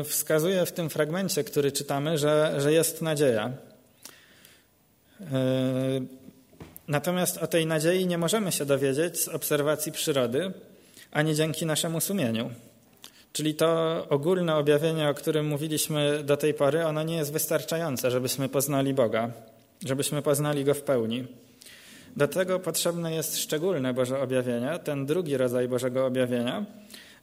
[0.04, 3.52] wskazuje w tym fragmencie, który czytamy, że, że jest nadzieja.
[6.88, 10.52] Natomiast o tej nadziei nie możemy się dowiedzieć z obserwacji przyrody,
[11.12, 12.50] ani dzięki naszemu sumieniu.
[13.32, 18.48] Czyli to ogólne objawienie, o którym mówiliśmy do tej pory, ono nie jest wystarczające, żebyśmy
[18.48, 19.30] poznali Boga,
[19.86, 21.26] żebyśmy poznali Go w pełni.
[22.16, 26.64] Do tego potrzebne jest szczególne Boże objawienie, ten drugi rodzaj Bożego objawienia,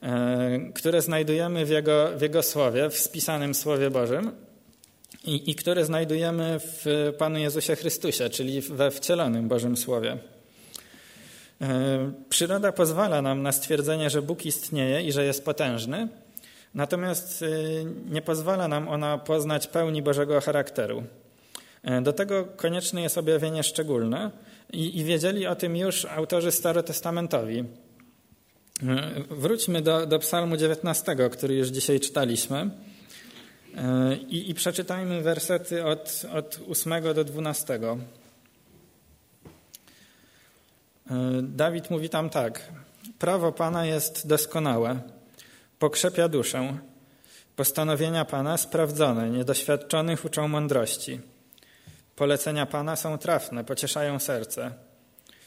[0.04, 4.32] e, które znajdujemy w Jego, w Jego Słowie, w spisanym Słowie Bożym,
[5.26, 10.18] i, i które znajdujemy w Panu Jezusie Chrystusie, czyli we wcielonym Bożym Słowie.
[11.62, 16.08] E, przyroda pozwala nam na stwierdzenie, że Bóg istnieje i że jest potężny,
[16.74, 17.48] natomiast e,
[18.10, 21.04] nie pozwala nam ona poznać pełni Bożego charakteru.
[21.84, 24.32] E, do tego konieczne jest objawienie szczególne
[24.74, 27.64] i, i wiedzieli o tym już autorzy starotestamentowi.
[29.30, 32.70] Wróćmy do, do Psalmu 19, który już dzisiaj czytaliśmy.
[34.30, 37.80] I, I, przeczytajmy wersety od, od 8 do 12.
[41.42, 42.62] Dawid mówi tam tak.
[43.20, 45.00] Prawo Pana jest doskonałe,
[45.80, 46.78] pokrzepia duszę.
[47.56, 51.20] Postanowienia Pana sprawdzone, niedoświadczonych uczą mądrości.
[52.16, 54.72] Polecenia Pana są trafne, pocieszają serce.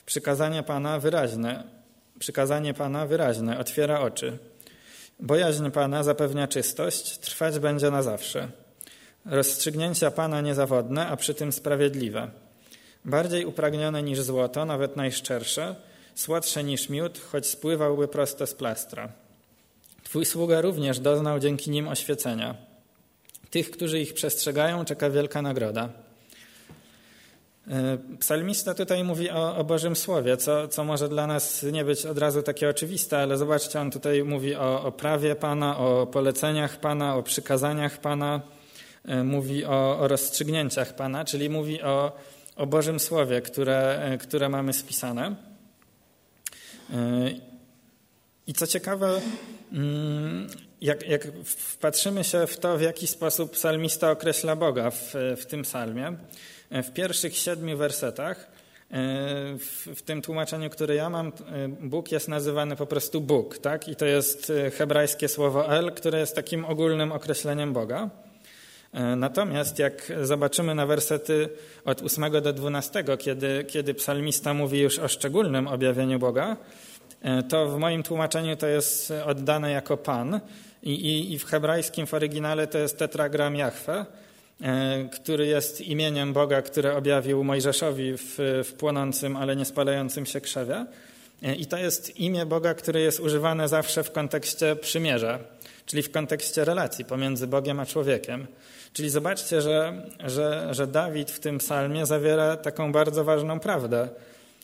[0.07, 1.65] Przykazania Pana wyraźne,
[2.19, 4.39] Przykazanie Pana wyraźne, otwiera oczy.
[5.20, 8.48] Bojaźń Pana zapewnia czystość, trwać będzie na zawsze.
[9.24, 12.31] Rozstrzygnięcia Pana niezawodne, a przy tym sprawiedliwe.
[13.05, 15.76] Bardziej upragnione niż złoto, nawet najszczersze,
[16.14, 19.09] słodsze niż miód, choć spływałby prosto z plastra.
[20.05, 22.55] Twój sługa również doznał dzięki nim oświecenia.
[23.50, 25.88] Tych, którzy ich przestrzegają, czeka wielka nagroda.
[27.70, 32.07] E, psalmista tutaj mówi o, o Bożym Słowie, co, co może dla nas nie być
[32.07, 36.81] od razu takie oczywiste, ale zobaczcie, on tutaj mówi o, o prawie Pana, o poleceniach
[36.81, 38.40] Pana, o przykazaniach Pana,
[39.05, 42.12] e, mówi o, o rozstrzygnięciach Pana, czyli mówi o,
[42.57, 45.37] o Bożym Słowie, które, e, które mamy spisane.
[48.46, 49.20] I co ciekawe,
[49.72, 50.48] mm,
[50.81, 55.62] jak, jak wpatrzymy się w to, w jaki sposób psalmista określa Boga w, w tym
[55.62, 56.16] psalmie,
[56.70, 58.46] w pierwszych siedmiu wersetach, e,
[59.96, 61.33] w, tym tłumaczeniu, które ja mam, e,
[61.68, 63.88] Bóg jest nazywany po prostu Bóg, tak?
[63.88, 68.11] I to jest e, hebrajskie słowo El, które jest takim ogólnym określeniem Boga.
[69.16, 71.48] Natomiast jak zobaczymy na wersety
[71.85, 76.57] od 8 do 12, kiedy, kiedy psalmista mówi już o szczególnym objawieniu Boga,
[77.48, 80.40] to w moim tłumaczeniu to jest oddane jako Pan
[80.83, 84.26] i, i, i w hebrajskim w oryginale to jest tetragram Jahwe, E,
[85.12, 90.87] który jest imieniem Boga, które objawił Mojżeszowi w, w płonącym, ale nie spalającym się krzewie.
[91.42, 95.38] E, I to jest imię Boga, które jest używane zawsze w kontekście przymierza,
[95.87, 98.47] czyli w kontekście relacji pomiędzy Bogiem a człowiekiem.
[98.92, 104.09] Czyli zobaczcie, że, że, że Dawid w tym psalmie zawiera taką bardzo ważną prawdę,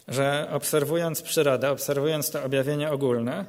[0.09, 3.45] że obserwując przyrodę, obserwując to objawienie ogólne,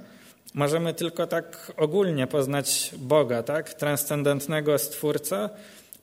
[0.53, 3.73] możemy tylko tak ogólnie poznać Boga, tak?
[3.73, 5.49] transcendentnego Stwórcę,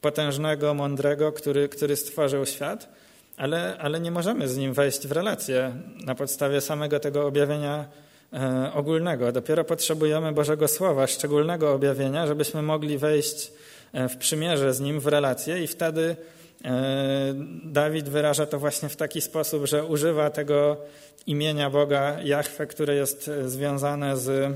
[0.00, 2.88] potężnego, mądrego, który, który stworzył świat,
[3.36, 7.84] ale, ale nie możemy z nim wejść w relację na podstawie samego tego objawienia
[8.32, 9.32] e, ogólnego.
[9.32, 13.52] Dopiero potrzebujemy Bożego Słowa, szczególnego objawienia, żebyśmy mogli wejść
[13.92, 16.16] e, w przymierze z nim, w relację i wtedy
[16.64, 17.34] e,
[17.64, 20.76] Dawid wyraża to właśnie w taki sposób, że używa tego
[21.26, 24.52] imienia Boga Jahwe, które jest związane z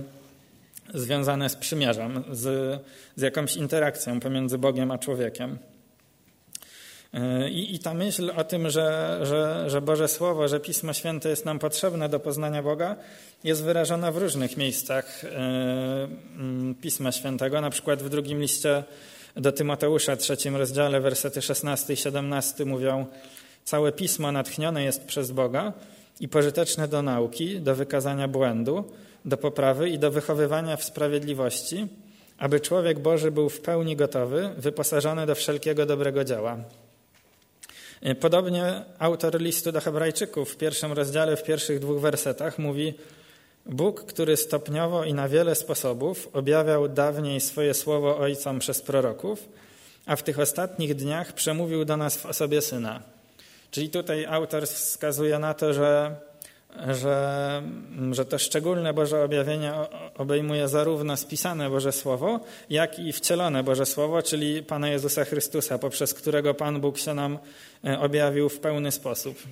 [0.94, 2.80] związane z przymierzem, z,
[3.16, 5.58] z jakąś interakcją pomiędzy Bogiem a człowiekiem.
[7.50, 11.44] I, I, ta myśl o tym, że, że, że Boże Słowo, że Pismo Święte jest
[11.44, 12.96] nam potrzebne do poznania Boga,
[13.44, 16.08] jest wyrażona w różnych miejscach e,
[16.80, 18.84] Pisma Świętego, na przykład w drugim liście
[19.36, 23.06] do Tymoteusza, trzecim rozdziale, wersety 16 i 17 mówią:
[23.64, 25.72] Całe Pismo natchnione jest przez Boga
[26.20, 28.84] i pożyteczne do nauki, do wykazania błędu,
[29.24, 31.86] do poprawy i do wychowywania w sprawiedliwości,
[32.38, 36.56] aby człowiek Boży był w pełni gotowy, wyposażony do wszelkiego dobrego dzieła.
[38.20, 42.94] Podobnie autor listu do Hebrajczyków w pierwszym rozdziale, w pierwszych dwóch wersetach mówi:
[43.66, 49.48] Bóg, który stopniowo i na wiele sposobów objawiał dawniej swoje słowo ojcom przez proroków,
[50.06, 53.13] a w tych ostatnich dniach przemówił do nas w osobie syna.
[53.74, 56.16] Czyli tutaj autor wskazuje na to, że
[56.88, 57.62] że,
[58.10, 59.72] że to szczególne Boże objawienie
[60.18, 66.14] obejmuje zarówno spisane Boże Słowo, jak i wcielone Boże Słowo, czyli Pana Jezusa Chrystusa, poprzez
[66.14, 67.38] którego Pan Bóg się nam
[67.84, 69.42] e, objawił w pełny sposób.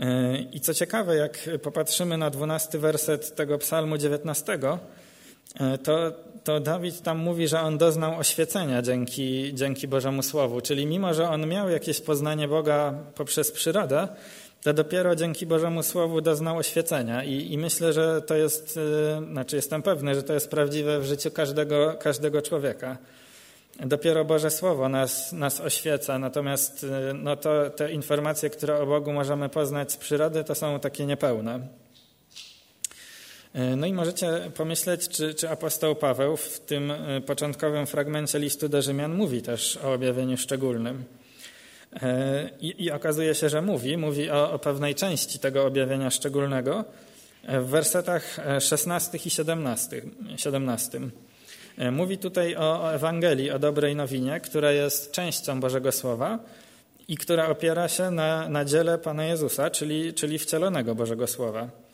[0.00, 4.58] E, I co ciekawe, jak popatrzymy na dwunasty werset tego psalmu 19,
[5.60, 6.12] e, to,
[6.46, 10.60] to Dawid tam mówi, że on doznał oświecenia dzięki, dzięki Bożemu Słowu.
[10.60, 14.08] Czyli mimo, że on miał jakieś poznanie Boga poprzez przyrodę,
[14.62, 17.24] to dopiero dzięki Bożemu Słowu doznał oświecenia.
[17.24, 21.04] I, I, myślę, że to jest, y, znaczy jestem pewny, że to jest prawdziwe w
[21.04, 22.98] życiu każdego, każdego człowieka.
[23.80, 29.12] Dopiero Boże Słowo nas, nas oświeca, natomiast y, no to, te informacje, które o Bogu
[29.12, 31.85] możemy poznać z przyrody, to są takie niepełne.
[33.56, 36.92] Y, no i możecie pomyśleć, czy, czy apostoł Paweł w tym
[37.26, 41.04] początkowym fragmencie listu do Rzymian mówi też o objawieniu szczególnym.
[42.02, 46.84] E, I, I, okazuje się, że mówi, mówi o, o, pewnej części tego objawienia szczególnego
[47.44, 50.02] e, w wersetach 16 i 17.
[50.36, 51.00] 17.
[51.78, 56.38] E, mówi tutaj o, o Ewangelii, o dobrej nowinie, która jest częścią Bożego Słowa
[57.08, 61.85] i która opiera się na, na dziele Pana Jezusa, czyli, czyli wcielonego Bożego Słowa.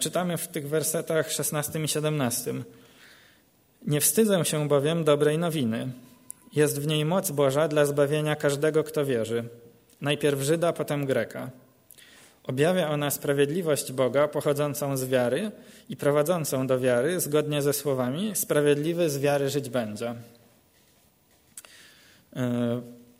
[0.00, 2.54] Czytamy w tych wersetach 16 i 17.
[3.86, 5.88] Nie wstydzę się bowiem dobrej nowiny,
[6.52, 9.44] jest w niej moc Boża dla zbawienia każdego, kto wierzy.
[10.00, 11.50] Najpierw Żyda, potem Greka.
[12.44, 15.50] Objawia ona sprawiedliwość Boga pochodzącą z wiary
[15.88, 20.14] i prowadzącą do wiary, zgodnie ze słowami: Sprawiedliwy z wiary żyć będzie.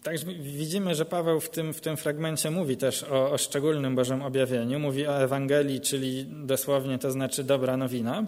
[0.07, 3.95] E, Także widzimy, że Paweł w tym, w tym fragmencie mówi też o, o szczególnym
[3.95, 8.27] Bożym objawieniu, mówi o Ewangelii, czyli dosłownie to znaczy dobra nowina.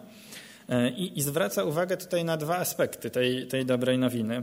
[0.69, 4.43] E, I, I, zwraca uwagę tutaj na dwa aspekty tej, tej dobrej nowiny.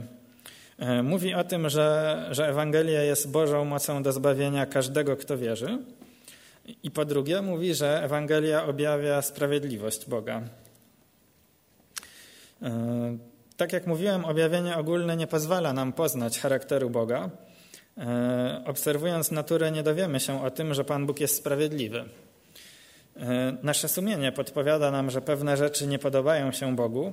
[0.78, 5.78] E, mówi o tym, że, że Ewangelia jest Bożą mocą do zbawienia każdego, kto wierzy.
[6.82, 10.42] I po drugie, mówi, że Ewangelia objawia sprawiedliwość Boga.
[13.56, 17.30] E, tak jak mówiłem, objawienie ogólne nie pozwala nam poznać charakteru Boga.
[18.64, 22.04] Obserwując naturę, nie dowiemy się o tym, że Pan Bóg jest sprawiedliwy.
[23.16, 27.12] E, nasze sumienie podpowiada nam, że pewne rzeczy nie podobają się Bogu,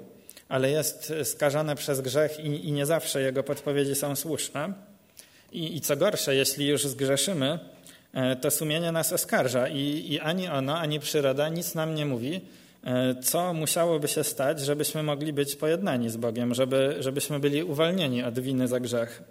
[0.50, 4.74] ale jest skażone przez grzech i, i nie zawsze Jego podpowiedzi są słuszne.
[5.52, 7.60] I, I, co gorsze, jeśli już zgrzeszymy,
[8.14, 12.36] e, to sumienie nas oskarża i, i ani ono, ani przyroda nic nam nie mówi,
[12.36, 12.63] e,
[13.24, 18.40] co musiałoby się stać, żebyśmy mogli być pojednani z Bogiem, żeby, żebyśmy byli uwolnieni od
[18.40, 19.24] winy za grzech.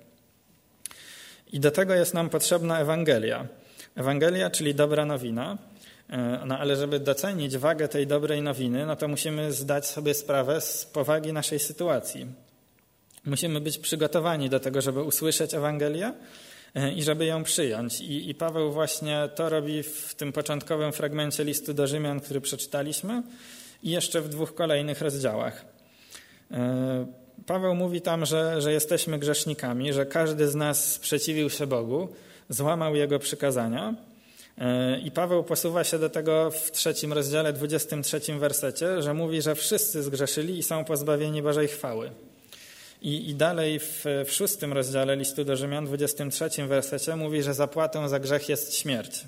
[1.53, 3.46] I do tego jest nam potrzebna Ewangelia.
[3.96, 5.59] Ewangelia, czyli dobra nowina,
[6.12, 10.61] E, no ale żeby docenić wagę tej dobrej nowiny, no to musimy zdać sobie sprawę
[10.61, 12.26] z powagi naszej sytuacji.
[13.24, 16.14] Musimy być przygotowani do tego, żeby usłyszeć Ewangelię e,
[16.97, 18.01] i żeby ją przyjąć.
[18.01, 23.23] I, I, Paweł właśnie to robi w tym początkowym fragmencie listu do Rzymian, który przeczytaliśmy,
[23.83, 25.64] i jeszcze w dwóch kolejnych rozdziałach.
[26.51, 27.07] E,
[27.47, 32.09] Paweł mówi tam, że, że jesteśmy grzesznikami, że każdy z nas sprzeciwił się Bogu,
[32.49, 33.95] złamał jego przykazania
[35.05, 40.03] i Paweł posuwa się do tego w trzecim rozdziale, 23 wersecie, że mówi, że wszyscy
[40.03, 42.11] zgrzeszyli i są pozbawieni Bożej chwały.
[43.03, 48.09] I, i dalej w, w szóstym rozdziale listu do Rzymian, 23 wersecie mówi, że zapłatą
[48.09, 49.24] za grzech jest śmierć.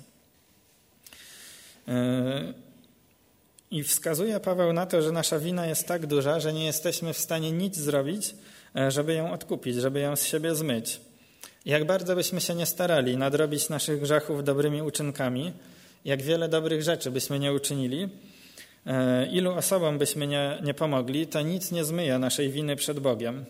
[3.71, 7.17] I wskazuje Paweł na to, że nasza wina jest tak duża, że nie jesteśmy w
[7.17, 8.35] stanie nic zrobić,
[8.75, 11.01] e, żeby ją odkupić, żeby ją z siebie zmyć.
[11.65, 15.53] Jak bardzo byśmy się nie starali nadrobić naszych grzechów dobrymi uczynkami,
[16.05, 18.09] jak wiele dobrych rzeczy byśmy nie uczynili,
[18.85, 23.45] e, ilu osobom byśmy nie, nie pomogli, to nic nie zmyje naszej winy przed Bogiem.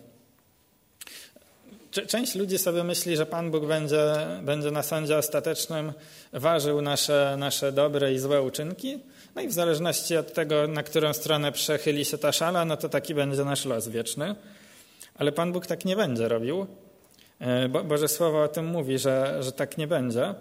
[2.07, 5.93] Część ludzi sobie myśli, że Pan Bóg będzie, będzie na sądzie ostatecznym
[6.33, 8.99] ważył nasze, nasze dobre i złe uczynki,
[9.35, 12.89] no i w zależności od tego, na którą stronę przechyli się ta szala, no to
[12.89, 14.35] taki będzie nasz los wieczny.
[15.15, 16.67] Ale Pan Bóg tak nie będzie robił.
[17.39, 20.33] E, Bo, Boże Słowo o tym mówi, że, że tak nie będzie.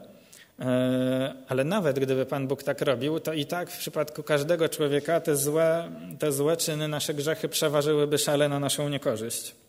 [0.61, 5.21] E, ale nawet gdyby Pan Bóg tak robił, to i tak w przypadku każdego człowieka
[5.21, 9.64] te złe, te złe czyny, nasze grzechy przeważyłyby szale na naszą niekorzyść.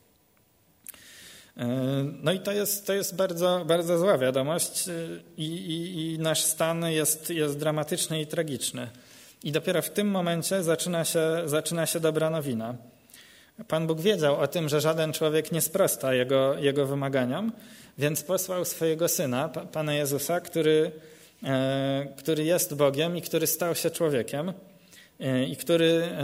[1.58, 1.68] E,
[2.24, 4.86] no i to jest, to jest bardzo, bardzo zła wiadomość
[5.38, 8.88] i, i, i nasz stan jest, jest dramatyczny i tragiczny.
[9.44, 12.76] I dopiero w tym momencie zaczyna się, zaczyna się dobra nowina.
[13.68, 17.52] Pan Bóg wiedział o tym, że żaden człowiek nie sprosta jego, jego wymaganiom,
[17.98, 20.92] więc posłał swojego Syna, Pana Jezusa, który,
[21.44, 24.54] e, który jest Bogiem i który stał się człowiekiem
[25.20, 26.24] e, i który e,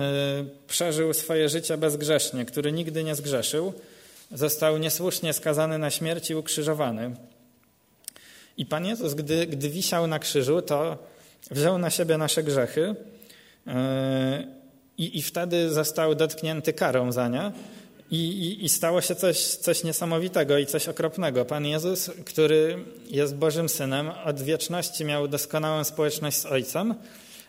[0.67, 3.73] przeżył swoje życie bezgrzesznie, który nigdy nie zgrzeszył,
[4.33, 7.15] został niesłusznie skazany na śmierć i ukrzyżowany.
[8.57, 10.97] I Pan Jezus, gdy, gdy wisiał na krzyżu, to
[11.51, 12.95] wziął na siebie nasze grzechy
[14.97, 17.51] i, i wtedy został dotknięty karą za nie.
[18.11, 21.45] I, i, I, stało się coś, coś niesamowitego i coś okropnego.
[21.45, 26.95] Pan Jezus, który jest Bożym Synem, od wieczności miał doskonałą społeczność z Ojcem,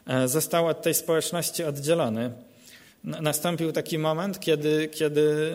[0.07, 2.33] e, został od tej społeczności oddzielony.
[3.05, 5.55] Nastąpił taki moment, kiedy, kiedy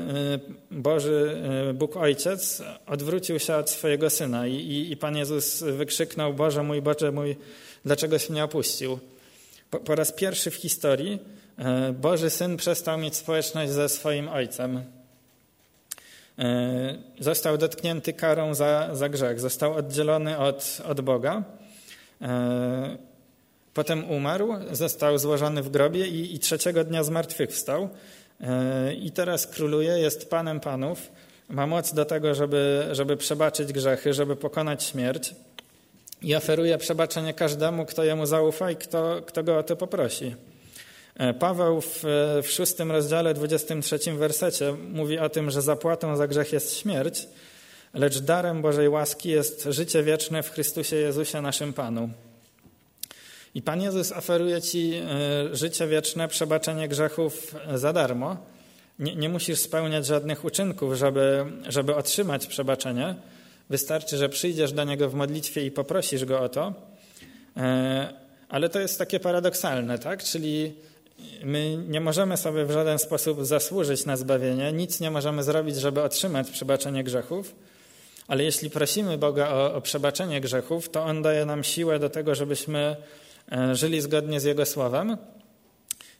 [0.71, 5.63] e, Boży e, Bóg Ojciec odwrócił się od swojego Syna i, i, i Pan Jezus
[5.63, 7.35] wykrzyknął, Boże mój, Boże mój,
[7.85, 8.99] dlaczegoś mnie opuścił?
[9.69, 11.19] Po, po raz pierwszy w historii
[11.57, 14.83] E, Boży Syn przestał mieć społeczność ze swoim Ojcem.
[17.19, 21.43] Został dotknięty karą za, za grzech, został oddzielony od, od Boga.
[23.77, 27.89] E, potem umarł, został złożony w grobie i, i trzeciego dnia zmartwychwstał.
[28.99, 31.11] I teraz króluje, jest Panem Panów,
[31.49, 35.35] ma moc do tego, żeby, żeby przebaczyć grzechy, żeby pokonać śmierć
[36.21, 40.35] i oferuje przebaczenie każdemu, kto jemu zaufa i kto, kto go o to poprosi.
[41.15, 42.03] E, Paweł w,
[42.43, 47.27] w szóstym rozdziale, 23 wersecie mówi o tym, że zapłatą za grzech jest śmierć,
[47.93, 52.09] lecz darem Bożej łaski jest życie wieczne w Chrystusie Jezusie naszym Panu.
[53.55, 58.37] I Pan Jezus oferuje Ci e, życie wieczne, przebaczenie grzechów za darmo.
[58.99, 63.15] Nie, nie musisz spełniać żadnych uczynków, żeby, żeby otrzymać przebaczenie.
[63.69, 66.73] Wystarczy, że przyjdziesz do Niego w modlitwie i poprosisz Go o to.
[67.57, 68.13] E,
[68.49, 70.23] ale to jest takie paradoksalne, tak?
[70.23, 70.73] Czyli
[71.43, 76.01] My nie możemy sobie w żaden sposób zasłużyć na zbawienie, nic nie możemy zrobić, żeby
[76.01, 77.55] otrzymać przebaczenie grzechów,
[78.27, 82.35] Ale jeśli prosimy Boga o, o przebaczenie grzechów, to On daje nam siłę do tego,
[82.35, 82.95] żebyśmy e,
[83.73, 85.17] żyli zgodnie z Jego słowem.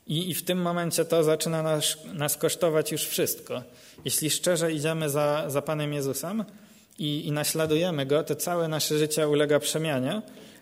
[0.07, 3.63] I, I, w tym momencie to zaczyna nas, nas kosztować już wszystko.
[4.05, 6.43] Jeśli szczerze idziemy za, za Panem Jezusem
[6.99, 10.21] i, i naśladujemy Go, to całe nasze życie ulega przemianie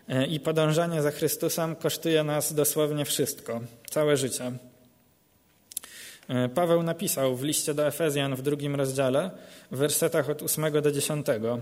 [0.09, 4.51] e, i podążanie za Chrystusem kosztuje nas dosłownie wszystko, całe życie.
[6.27, 9.31] E, Paweł napisał w liście do Efezjan w drugim rozdziale,
[9.71, 11.29] w wersetach od 8 do 10.
[11.29, 11.59] E,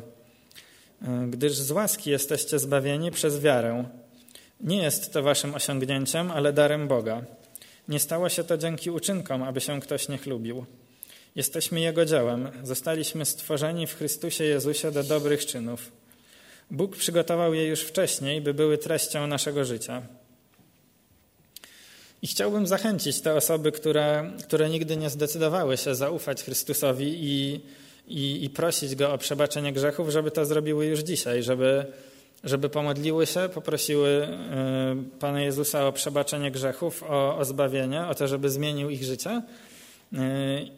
[1.29, 3.85] Gdyż z łaski jesteście zbawieni przez wiarę.
[4.64, 7.22] Nie jest to waszym osiągnięciem, ale darem Boga.
[7.88, 10.66] Nie stało się to dzięki uczynkom, aby się ktoś nie chlubił.
[11.36, 15.91] Jesteśmy Jego dziełem, zostaliśmy stworzeni w Chrystusie Jezusie do dobrych czynów.
[16.72, 20.01] Bóg przygotował je już wcześniej, by były treścią naszego życia.
[22.22, 27.61] I chciałbym zachęcić te osoby, które, które nigdy nie zdecydowały się zaufać Chrystusowi i,
[28.07, 31.86] i, i prosić Go o przebaczenie grzechów, żeby to zrobiły już dzisiaj, żeby,
[32.43, 38.27] żeby pomodliły się, poprosiły y, Pana Jezusa o przebaczenie grzechów, o, o zbawienie, o to,
[38.27, 39.41] żeby zmienił ich życie.
[40.13, 40.17] Y,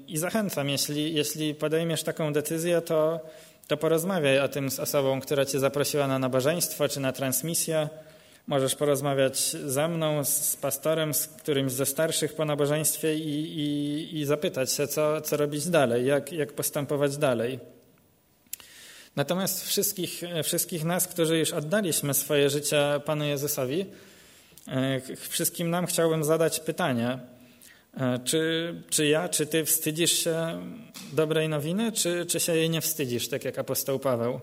[0.07, 3.19] I zachęcam, jeśli, jeśli podejmiesz taką decyzję, to,
[3.67, 7.89] to porozmawiaj o tym z osobą, która cię zaprosiła na nabożeństwo czy na transmisję
[8.47, 14.25] Możesz porozmawiać ze mną, z pastorem, z którymś ze starszych po nabożeństwie i, i, i
[14.25, 17.59] zapytać się, co, co robić dalej, jak, jak postępować dalej.
[19.15, 23.85] Natomiast wszystkich, wszystkich nas, którzy już oddaliśmy swoje życie Panu Jezusowi,
[24.67, 27.19] e, wszystkim nam chciałbym zadać pytanie,
[27.97, 30.61] e, czy, czy ja, czy ty wstydzisz się
[31.13, 34.39] dobrej nowiny, czy, czy się jej nie wstydzisz, tak jak apostoł Paweł?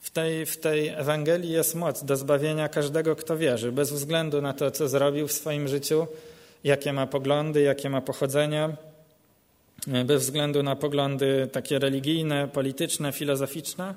[0.00, 4.52] W tej, w tej Ewangelii jest moc do zbawienia każdego, kto wierzy, bez względu na
[4.52, 6.06] to, co zrobił w swoim życiu,
[6.64, 8.68] jakie ma poglądy, jakie ma pochodzenie,
[10.04, 13.94] bez względu na poglądy takie religijne, polityczne, filozoficzne.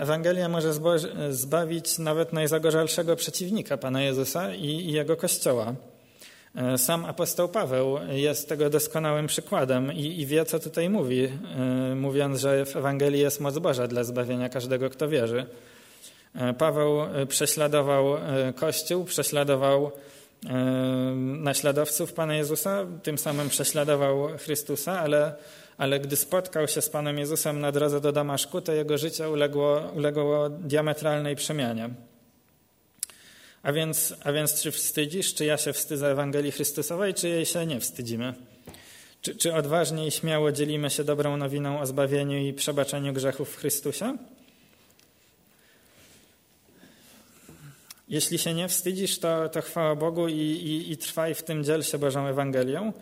[0.00, 0.72] Ewangelia może
[1.30, 5.74] zbawić nawet najzagorzalszego przeciwnika Pana Jezusa i, Jego Kościoła.
[6.54, 11.94] E, sam apostoł Paweł jest tego doskonałym przykładem i, i, wie, co tutaj mówi, e,
[11.94, 15.46] mówiąc, że w Ewangelii jest moc Boża dla zbawienia każdego, kto wierzy.
[16.34, 18.04] E, Paweł prześladował
[18.54, 19.92] Kościół, prześladował
[21.16, 25.34] naśladowców Pana Jezusa, tym samym prześladował Chrystusa, ale,
[25.78, 29.92] ale gdy spotkał się z Panem Jezusem na drodze do Damaszku, to jego życie uległo,
[29.96, 31.90] uległo diametralnej przemianie.
[33.62, 37.66] A więc, a więc czy wstydzisz, czy ja się wstydzę Ewangelii Chrystusowej, czy jej się
[37.66, 38.34] nie wstydzimy?
[39.22, 43.56] Czy, czy odważnie i śmiało dzielimy się dobrą nowiną o zbawieniu i przebaczeniu grzechów w
[43.56, 44.16] Chrystusie?
[48.10, 51.82] Jeśli się nie wstydzisz, to, to chwała Bogu i, i, i trwaj w tym, dziel
[51.82, 52.92] się Bożą Ewangelią.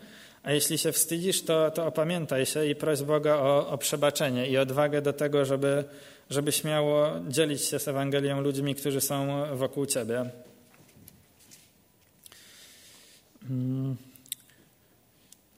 [0.43, 4.57] A jeśli się wstydzisz, to, to opamiętaj się i proś Boga o, o przebaczenie i
[4.57, 5.83] odwagę do tego, żeby,
[6.29, 10.29] żeby śmiało dzielić się z Ewangelią ludźmi, którzy są wokół Ciebie.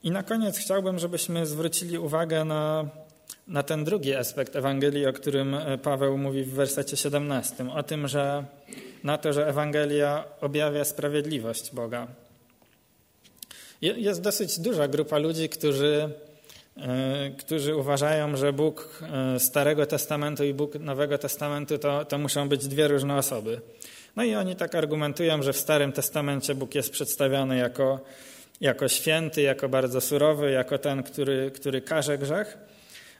[0.02, 2.88] I na koniec chciałbym, żebyśmy zwrócili uwagę na,
[3.48, 8.44] na ten drugi aspekt Ewangelii, o którym Paweł mówi w wersecie 17, o tym, że
[9.04, 12.06] na to, że Ewangelia objawia sprawiedliwość Boga.
[13.82, 16.08] Jest dosyć duża grupa ludzi, którzy,
[16.76, 22.48] e, którzy uważają, że Bóg e, Starego Testamentu i Bóg Nowego Testamentu to, to muszą
[22.48, 23.60] być dwie różne osoby.
[24.16, 28.00] No i oni tak argumentują, że w Starym Testamencie Bóg jest przedstawiony jako,
[28.60, 32.58] jako święty, jako bardzo surowy, jako ten, który, który karze grzech.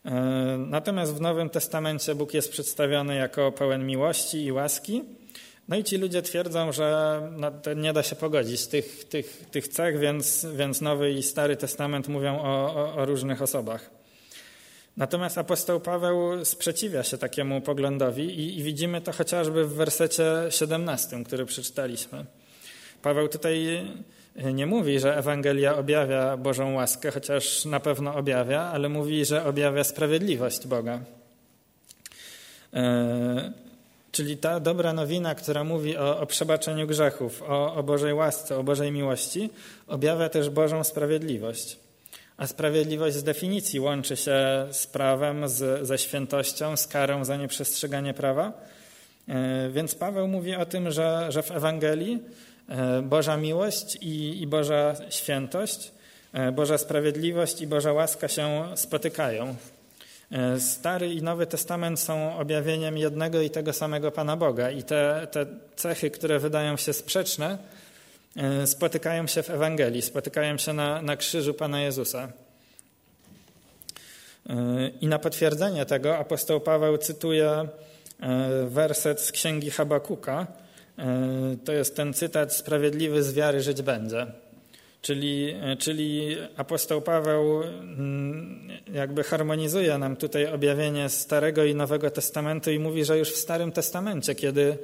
[0.04, 0.10] E,
[0.58, 5.02] natomiast w Nowym Testamencie Bóg jest przedstawiony jako pełen miłości i łaski.
[5.72, 9.98] No i ci ludzie twierdzą, że no, nie da się pogodzić tych, tych, tych cech,
[9.98, 13.90] więc, więc Nowy i Stary Testament mówią o, o, o różnych osobach.
[14.96, 21.24] Natomiast apostoł Paweł sprzeciwia się takiemu poglądowi i, i, widzimy to chociażby w wersecie 17,
[21.24, 22.24] który przeczytaliśmy.
[23.02, 23.86] Paweł tutaj
[24.54, 29.84] nie mówi, że Ewangelia objawia Bożą łaskę, chociaż na pewno objawia, ale mówi, że objawia
[29.84, 31.00] sprawiedliwość Boga.
[32.74, 33.71] E,
[34.12, 38.62] czyli ta dobra nowina, która mówi o, o przebaczeniu grzechów, o, o Bożej łasce, o
[38.62, 39.50] Bożej miłości,
[39.86, 41.76] objawia też Bożą sprawiedliwość.
[42.36, 48.14] A sprawiedliwość z definicji łączy się z prawem, z, ze świętością, z karą za nieprzestrzeganie
[48.14, 48.52] prawa.
[49.28, 52.22] E, więc Paweł mówi o tym, że, że w Ewangelii
[52.68, 55.92] e, Boża miłość i, i Boża świętość,
[56.32, 59.54] e, Boża sprawiedliwość i Boża łaska się spotykają.
[60.58, 65.46] Stary i Nowy Testament są objawieniem jednego i tego samego Pana Boga i te, te
[65.76, 67.58] cechy, które wydają się sprzeczne,
[68.36, 72.32] E, spotykają się w Ewangelii, spotykają się na, na krzyżu Pana Jezusa.
[75.00, 77.68] I na potwierdzenie tego apostoł Paweł cytuje
[78.66, 80.46] werset z księgi Habakuka.
[81.64, 84.26] To jest ten cytat: Sprawiedliwy z wiary żyć będzie.
[85.03, 92.78] Czyli, czyli apostoł Paweł mm, jakby harmonizuje nam tutaj objawienie Starego i Nowego Testamentu i
[92.78, 94.78] mówi, że już w Starym Testamencie, kiedy,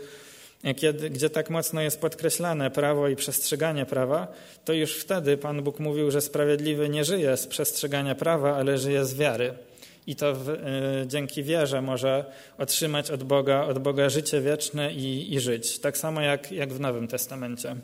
[0.77, 4.29] kiedy, gdzie tak mocno jest podkreślane prawo i przestrzeganie prawa,
[4.64, 9.05] to już wtedy Pan Bóg mówił, że sprawiedliwy nie żyje z przestrzegania prawa, ale żyje
[9.05, 9.55] z wiary.
[10.07, 10.55] I to w, y,
[11.07, 12.25] dzięki wierze może
[12.59, 15.79] otrzymać od Boga, od Boga życie wieczne i, i żyć.
[15.79, 17.77] Tak samo jak, jak w Nowym Testamencie.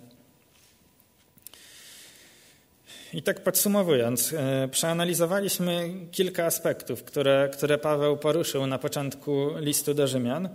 [3.14, 10.06] I tak podsumowując, e, przeanalizowaliśmy kilka aspektów, które, które Paweł poruszył na początku listu do
[10.06, 10.48] Rzymian.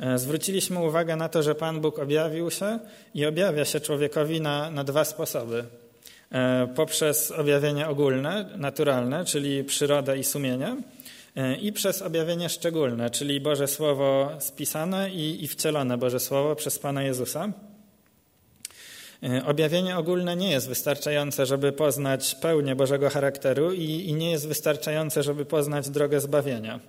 [0.00, 2.78] E, zwróciliśmy uwagę na to, że Pan Bóg objawił się
[3.14, 5.64] i objawia się człowiekowi na, na dwa sposoby.
[6.32, 10.76] E, poprzez objawienie ogólne, naturalne, czyli przyrodę i sumienie,
[11.60, 17.02] i przez objawienie szczególne, czyli Boże Słowo spisane i, i wcielone Boże Słowo przez Pana
[17.02, 17.52] Jezusa.
[19.24, 24.48] E, objawienie ogólne nie jest wystarczające, żeby poznać pełnię Bożego charakteru i, i nie jest
[24.48, 26.80] wystarczające, żeby poznać drogę zbawienia.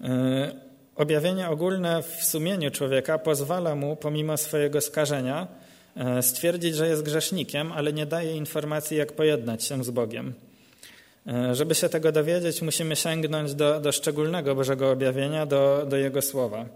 [0.00, 0.52] E,
[0.96, 5.46] objawienie ogólne w sumieniu człowieka pozwala mu, pomimo swojego skażenia,
[5.96, 10.34] e, stwierdzić, że jest grzesznikiem, ale nie daje informacji, jak pojednać się z Bogiem.
[11.52, 16.66] Żeby się tego dowiedzieć, musimy sięgnąć do, do szczególnego Bożego objawienia, do, do Jego słowa.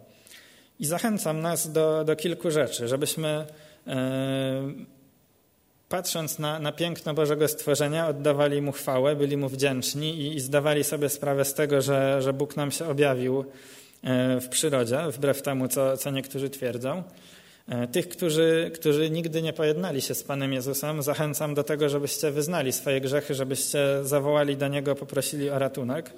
[0.80, 3.46] I zachęcam nas do, do kilku rzeczy, żebyśmy
[3.86, 4.72] e,
[5.88, 10.84] patrząc na, na piękno Bożego stworzenia, oddawali Mu chwałę, byli Mu wdzięczni i, i zdawali
[10.84, 13.44] sobie sprawę z tego, że, że Bóg nam się objawił
[14.02, 17.02] e, w przyrodzie, wbrew temu, co, co niektórzy twierdzą.
[17.68, 22.30] E, tych, którzy, którzy nigdy nie pojednali się z Panem Jezusem, zachęcam do tego, żebyście
[22.30, 26.12] wyznali swoje grzechy, żebyście zawołali do Niego, poprosili o ratunek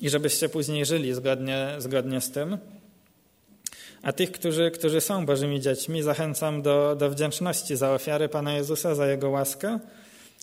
[0.00, 2.58] i żebyście później żyli zgodnie, zgodnie z tym.
[4.02, 8.94] A tych, którzy, którzy są Bożymi dziećmi, zachęcam do, do wdzięczności za ofiary Pana Jezusa,
[8.94, 9.78] za Jego łaskę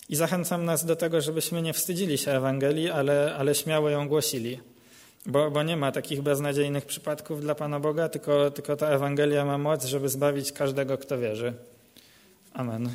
[0.08, 4.60] i zachęcam nas do tego, żebyśmy nie wstydzili się Ewangelii, ale, ale śmiało ją głosili.
[5.26, 9.58] Bo, bo nie ma takich beznadziejnych przypadków dla Pana Boga, tylko, tylko ta Ewangelia ma
[9.58, 11.52] moc, żeby zbawić każdego, kto wierzy.
[12.54, 12.90] Amen.